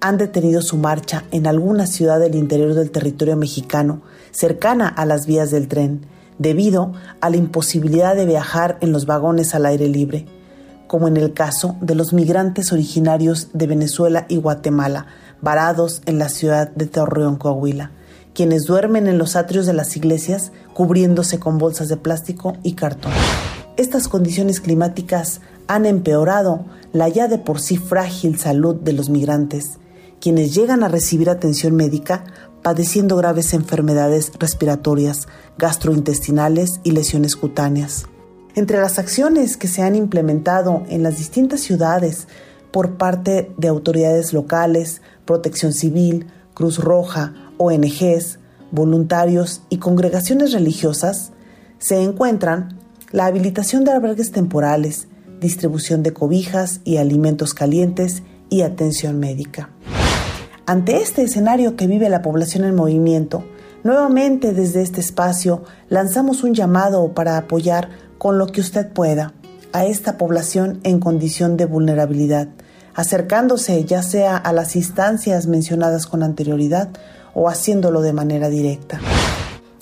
han 0.00 0.16
detenido 0.16 0.62
su 0.62 0.76
marcha 0.76 1.24
en 1.32 1.46
alguna 1.46 1.86
ciudad 1.86 2.20
del 2.20 2.34
interior 2.34 2.74
del 2.74 2.90
territorio 2.90 3.36
mexicano, 3.36 4.02
cercana 4.30 4.88
a 4.88 5.04
las 5.06 5.26
vías 5.26 5.50
del 5.50 5.68
tren, 5.68 6.06
debido 6.38 6.92
a 7.20 7.30
la 7.30 7.36
imposibilidad 7.36 8.14
de 8.14 8.26
viajar 8.26 8.78
en 8.80 8.92
los 8.92 9.06
vagones 9.06 9.54
al 9.54 9.66
aire 9.66 9.88
libre, 9.88 10.26
como 10.86 11.08
en 11.08 11.16
el 11.16 11.32
caso 11.32 11.76
de 11.80 11.94
los 11.94 12.12
migrantes 12.12 12.72
originarios 12.72 13.48
de 13.52 13.66
Venezuela 13.66 14.24
y 14.28 14.36
Guatemala, 14.36 15.06
varados 15.42 16.00
en 16.06 16.18
la 16.18 16.28
ciudad 16.28 16.70
de 16.70 16.86
Torreón, 16.86 17.36
Coahuila, 17.36 17.90
quienes 18.34 18.64
duermen 18.64 19.08
en 19.08 19.18
los 19.18 19.34
atrios 19.34 19.66
de 19.66 19.72
las 19.72 19.96
iglesias 19.96 20.52
cubriéndose 20.74 21.40
con 21.40 21.58
bolsas 21.58 21.88
de 21.88 21.96
plástico 21.96 22.56
y 22.62 22.74
cartón. 22.74 23.12
Estas 23.76 24.08
condiciones 24.08 24.60
climáticas 24.60 25.40
han 25.66 25.86
empeorado 25.86 26.64
la 26.92 27.08
ya 27.08 27.28
de 27.28 27.38
por 27.38 27.60
sí 27.60 27.76
frágil 27.76 28.38
salud 28.38 28.76
de 28.76 28.92
los 28.92 29.10
migrantes, 29.10 29.78
quienes 30.20 30.54
llegan 30.54 30.82
a 30.82 30.88
recibir 30.88 31.30
atención 31.30 31.74
médica 31.76 32.24
padeciendo 32.62 33.16
graves 33.16 33.54
enfermedades 33.54 34.32
respiratorias, 34.38 35.28
gastrointestinales 35.58 36.80
y 36.84 36.90
lesiones 36.90 37.36
cutáneas. 37.36 38.06
Entre 38.54 38.78
las 38.78 38.98
acciones 38.98 39.56
que 39.56 39.68
se 39.68 39.82
han 39.82 39.94
implementado 39.94 40.82
en 40.88 41.02
las 41.02 41.18
distintas 41.18 41.60
ciudades 41.60 42.26
por 42.72 42.96
parte 42.96 43.52
de 43.56 43.68
autoridades 43.68 44.32
locales, 44.32 45.00
protección 45.24 45.72
civil, 45.72 46.26
Cruz 46.54 46.78
Roja, 46.78 47.34
ONGs, 47.56 48.38
voluntarios 48.72 49.62
y 49.68 49.78
congregaciones 49.78 50.52
religiosas, 50.52 51.32
se 51.78 52.02
encuentran 52.02 52.78
la 53.12 53.26
habilitación 53.26 53.84
de 53.84 53.92
albergues 53.92 54.32
temporales, 54.32 55.06
distribución 55.40 56.02
de 56.02 56.12
cobijas 56.12 56.80
y 56.84 56.96
alimentos 56.96 57.54
calientes 57.54 58.22
y 58.50 58.62
atención 58.62 59.18
médica. 59.20 59.70
Ante 60.68 60.98
este 60.98 61.22
escenario 61.22 61.76
que 61.76 61.86
vive 61.86 62.10
la 62.10 62.20
población 62.20 62.62
en 62.64 62.74
movimiento, 62.74 63.42
nuevamente 63.84 64.52
desde 64.52 64.82
este 64.82 65.00
espacio 65.00 65.64
lanzamos 65.88 66.42
un 66.42 66.52
llamado 66.52 67.14
para 67.14 67.38
apoyar 67.38 67.88
con 68.18 68.36
lo 68.36 68.48
que 68.48 68.60
usted 68.60 68.92
pueda 68.92 69.32
a 69.72 69.86
esta 69.86 70.18
población 70.18 70.80
en 70.82 71.00
condición 71.00 71.56
de 71.56 71.64
vulnerabilidad, 71.64 72.48
acercándose 72.94 73.82
ya 73.86 74.02
sea 74.02 74.36
a 74.36 74.52
las 74.52 74.76
instancias 74.76 75.46
mencionadas 75.46 76.06
con 76.06 76.22
anterioridad 76.22 76.90
o 77.32 77.48
haciéndolo 77.48 78.02
de 78.02 78.12
manera 78.12 78.50
directa. 78.50 79.00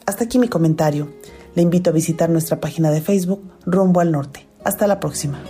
Hasta 0.06 0.22
aquí 0.22 0.38
mi 0.38 0.46
comentario. 0.46 1.12
Le 1.56 1.62
invito 1.62 1.90
a 1.90 1.94
visitar 1.94 2.30
nuestra 2.30 2.60
página 2.60 2.92
de 2.92 3.00
Facebook 3.00 3.42
Rumbo 3.64 3.98
al 3.98 4.12
Norte. 4.12 4.46
Hasta 4.62 4.86
la 4.86 5.00
próxima. 5.00 5.40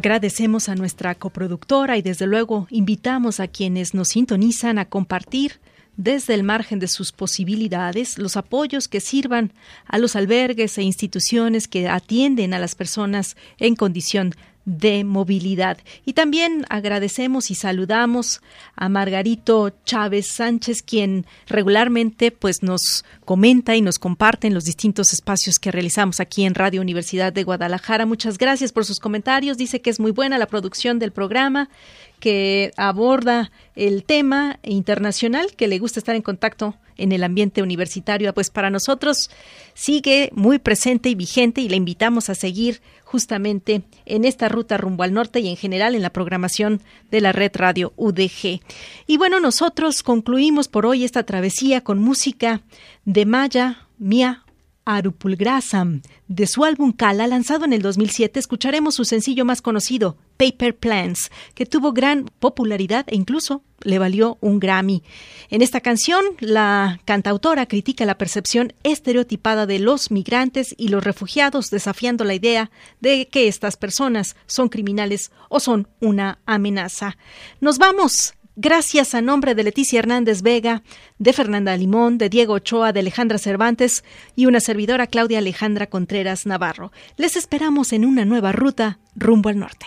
Agradecemos 0.00 0.70
a 0.70 0.76
nuestra 0.76 1.14
coproductora 1.14 1.98
y 1.98 2.00
desde 2.00 2.26
luego 2.26 2.66
invitamos 2.70 3.38
a 3.38 3.48
quienes 3.48 3.92
nos 3.92 4.08
sintonizan 4.08 4.78
a 4.78 4.86
compartir 4.86 5.60
desde 5.98 6.32
el 6.32 6.42
margen 6.42 6.78
de 6.78 6.88
sus 6.88 7.12
posibilidades 7.12 8.16
los 8.16 8.38
apoyos 8.38 8.88
que 8.88 9.00
sirvan 9.00 9.52
a 9.84 9.98
los 9.98 10.16
albergues 10.16 10.78
e 10.78 10.82
instituciones 10.82 11.68
que 11.68 11.86
atienden 11.86 12.54
a 12.54 12.58
las 12.58 12.74
personas 12.74 13.36
en 13.58 13.76
condición 13.76 14.30
de 14.30 14.36
movilidad. 14.64 15.78
Y 16.04 16.12
también 16.12 16.66
agradecemos 16.68 17.50
y 17.50 17.54
saludamos 17.54 18.40
a 18.76 18.88
Margarito 18.88 19.72
Chávez 19.84 20.26
Sánchez, 20.28 20.82
quien 20.82 21.26
regularmente 21.46 22.30
pues 22.30 22.62
nos 22.62 23.04
comenta 23.24 23.76
y 23.76 23.82
nos 23.82 23.98
comparte 23.98 24.46
en 24.46 24.54
los 24.54 24.64
distintos 24.64 25.12
espacios 25.12 25.58
que 25.58 25.70
realizamos 25.70 26.20
aquí 26.20 26.44
en 26.44 26.54
Radio 26.54 26.80
Universidad 26.80 27.32
de 27.32 27.44
Guadalajara. 27.44 28.06
Muchas 28.06 28.38
gracias 28.38 28.72
por 28.72 28.84
sus 28.84 29.00
comentarios. 29.00 29.56
Dice 29.56 29.80
que 29.80 29.90
es 29.90 30.00
muy 30.00 30.12
buena 30.12 30.38
la 30.38 30.46
producción 30.46 30.98
del 30.98 31.12
programa, 31.12 31.68
que 32.20 32.72
aborda 32.76 33.50
el 33.74 34.04
tema 34.04 34.58
internacional, 34.62 35.48
que 35.56 35.68
le 35.68 35.78
gusta 35.78 36.00
estar 36.00 36.14
en 36.14 36.22
contacto 36.22 36.76
en 37.00 37.12
el 37.12 37.24
ambiente 37.24 37.62
universitario. 37.62 38.32
Pues 38.34 38.50
para 38.50 38.70
nosotros 38.70 39.30
sigue 39.74 40.30
muy 40.34 40.58
presente 40.58 41.08
y 41.08 41.14
vigente 41.14 41.60
y 41.62 41.68
le 41.68 41.76
invitamos 41.76 42.28
a 42.28 42.34
seguir 42.34 42.80
justamente 43.10 43.82
en 44.06 44.24
esta 44.24 44.48
ruta 44.48 44.76
rumbo 44.76 45.02
al 45.02 45.12
norte 45.12 45.40
y 45.40 45.48
en 45.48 45.56
general 45.56 45.96
en 45.96 46.02
la 46.02 46.10
programación 46.12 46.80
de 47.10 47.20
la 47.20 47.32
red 47.32 47.50
radio 47.54 47.92
UDG. 47.96 48.60
Y 49.08 49.16
bueno, 49.16 49.40
nosotros 49.40 50.04
concluimos 50.04 50.68
por 50.68 50.86
hoy 50.86 51.02
esta 51.02 51.24
travesía 51.24 51.80
con 51.80 51.98
música 51.98 52.60
de 53.04 53.26
Maya 53.26 53.88
Mia 53.98 54.44
Arupulgrasam. 54.84 56.02
De 56.30 56.46
su 56.46 56.64
álbum 56.64 56.92
Kala, 56.92 57.26
lanzado 57.26 57.64
en 57.64 57.72
el 57.72 57.82
2007, 57.82 58.38
escucharemos 58.38 58.94
su 58.94 59.04
sencillo 59.04 59.44
más 59.44 59.60
conocido, 59.62 60.16
Paper 60.36 60.76
Plans, 60.76 61.28
que 61.56 61.66
tuvo 61.66 61.92
gran 61.92 62.30
popularidad 62.38 63.04
e 63.08 63.16
incluso 63.16 63.64
le 63.80 63.98
valió 63.98 64.38
un 64.40 64.60
Grammy. 64.60 65.02
En 65.48 65.60
esta 65.60 65.80
canción, 65.80 66.24
la 66.38 67.00
cantautora 67.04 67.66
critica 67.66 68.04
la 68.04 68.16
percepción 68.16 68.74
estereotipada 68.84 69.66
de 69.66 69.80
los 69.80 70.12
migrantes 70.12 70.72
y 70.78 70.86
los 70.86 71.02
refugiados, 71.02 71.68
desafiando 71.68 72.22
la 72.22 72.34
idea 72.34 72.70
de 73.00 73.26
que 73.26 73.48
estas 73.48 73.76
personas 73.76 74.36
son 74.46 74.68
criminales 74.68 75.32
o 75.48 75.58
son 75.58 75.88
una 75.98 76.38
amenaza. 76.46 77.16
Nos 77.60 77.78
vamos 77.78 78.34
Gracias 78.56 79.14
a 79.14 79.22
nombre 79.22 79.54
de 79.54 79.62
Leticia 79.62 80.00
Hernández 80.00 80.42
Vega, 80.42 80.82
de 81.18 81.32
Fernanda 81.32 81.76
Limón, 81.76 82.18
de 82.18 82.28
Diego 82.28 82.54
Ochoa, 82.54 82.92
de 82.92 83.00
Alejandra 83.00 83.38
Cervantes 83.38 84.04
y 84.36 84.46
una 84.46 84.60
servidora 84.60 85.06
Claudia 85.06 85.38
Alejandra 85.38 85.86
Contreras 85.86 86.46
Navarro. 86.46 86.92
Les 87.16 87.36
esperamos 87.36 87.92
en 87.92 88.04
una 88.04 88.24
nueva 88.24 88.52
ruta 88.52 88.98
rumbo 89.14 89.48
al 89.48 89.58
norte. 89.58 89.86